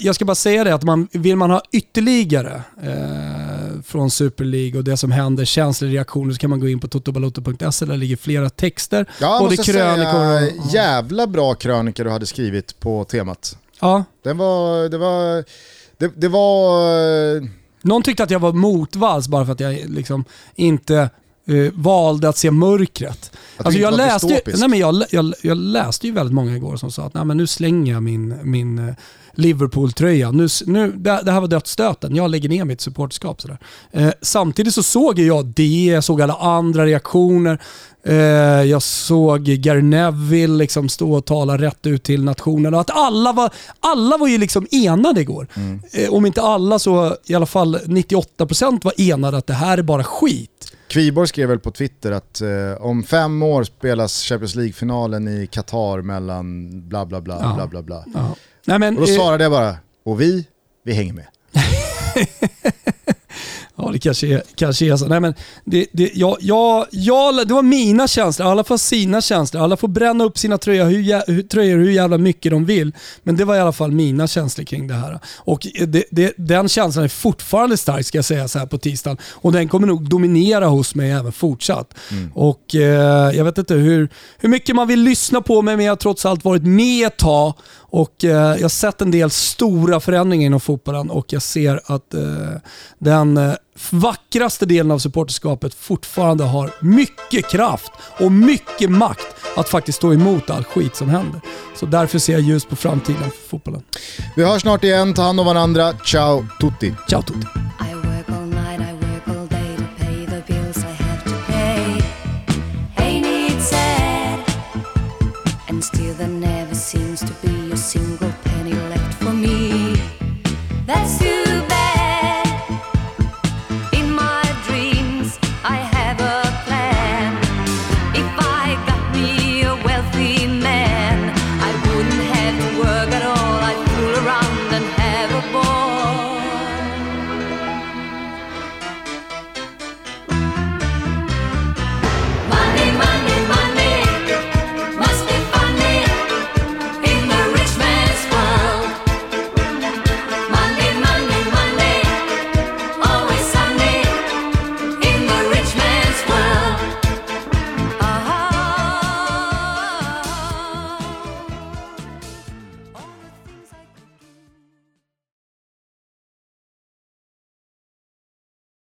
[0.00, 4.78] jag ska bara säga det att man, vill man ha ytterligare eh, från Super League
[4.78, 7.84] och det som händer, känslor, reaktioner, så kan man gå in på totobaloto.se.
[7.84, 9.06] Där ligger flera texter.
[9.20, 10.74] Ja, både måste krönikor säga, och...
[10.74, 13.56] jävla bra krönika du hade skrivit på temat.
[13.80, 15.44] Ja, Den var, det var,
[15.98, 17.48] det, det var,
[17.82, 20.24] Någon tyckte att jag var motvalls bara för att jag liksom
[20.54, 21.10] inte
[21.46, 23.32] eh, valde att se mörkret.
[23.56, 26.76] Att inte jag, läste, ju- nej, men jag, jag, jag läste ju väldigt många igår
[26.76, 28.94] som sa att nej, men nu slänger jag min, min eh,
[29.34, 30.30] Liverpool-tröja.
[30.30, 33.40] Nu, nu, det, det här var dödsstöten, jag lägger ner mitt supporterskap.
[33.92, 37.58] Eh, samtidigt så såg jag det, jag såg alla andra reaktioner.
[38.04, 38.14] Eh,
[38.62, 42.74] jag såg Gary Neville liksom stå och tala rätt ut till nationen.
[42.74, 43.50] Och att alla var,
[43.80, 45.46] alla var ju liksom enade igår.
[45.92, 49.82] Eh, om inte alla så i alla fall 98% var enade att det här är
[49.82, 50.72] bara skit.
[50.88, 52.48] Kviborg skrev väl på Twitter att eh,
[52.86, 57.54] om fem år spelas Champions League-finalen i Qatar mellan bla bla bla Ja.
[57.56, 58.04] bla bla bla.
[58.14, 58.34] Ja.
[58.66, 60.46] Nej, men, Och då eh, svarade jag bara, och vi,
[60.84, 61.26] vi hänger med.
[63.76, 65.06] Ja, det kanske är, kanske är så.
[65.06, 65.34] Nej, men
[65.64, 68.48] det, det, jag, jag, jag, det var mina känslor.
[68.48, 69.62] Alla får sina känslor.
[69.62, 72.92] Alla får bränna upp sina tröjor hur, hur, tröjor hur jävla mycket de vill.
[73.22, 75.18] Men det var i alla fall mina känslor kring det här.
[75.36, 79.16] Och det, det, den känslan är fortfarande stark ska jag säga så här på tisdagen.
[79.30, 81.94] Och den kommer nog dominera hos mig även fortsatt.
[82.34, 84.08] Och eh, Jag vet inte hur,
[84.38, 87.16] hur mycket man vill lyssna på mig, men jag har trots allt varit med ett
[87.16, 87.54] tag.
[87.92, 92.14] Och eh, Jag har sett en del stora förändringar inom fotbollen och jag ser att
[92.14, 92.22] eh,
[92.98, 93.52] den eh,
[93.90, 100.50] vackraste delen av supporterskapet fortfarande har mycket kraft och mycket makt att faktiskt stå emot
[100.50, 101.40] all skit som händer.
[101.74, 103.82] Så därför ser jag ljus på framtiden för fotbollen.
[104.36, 105.92] Vi hörs snart igen, ta hand om varandra.
[106.04, 106.94] Ciao tutti!
[107.08, 107.46] Ciao tutti!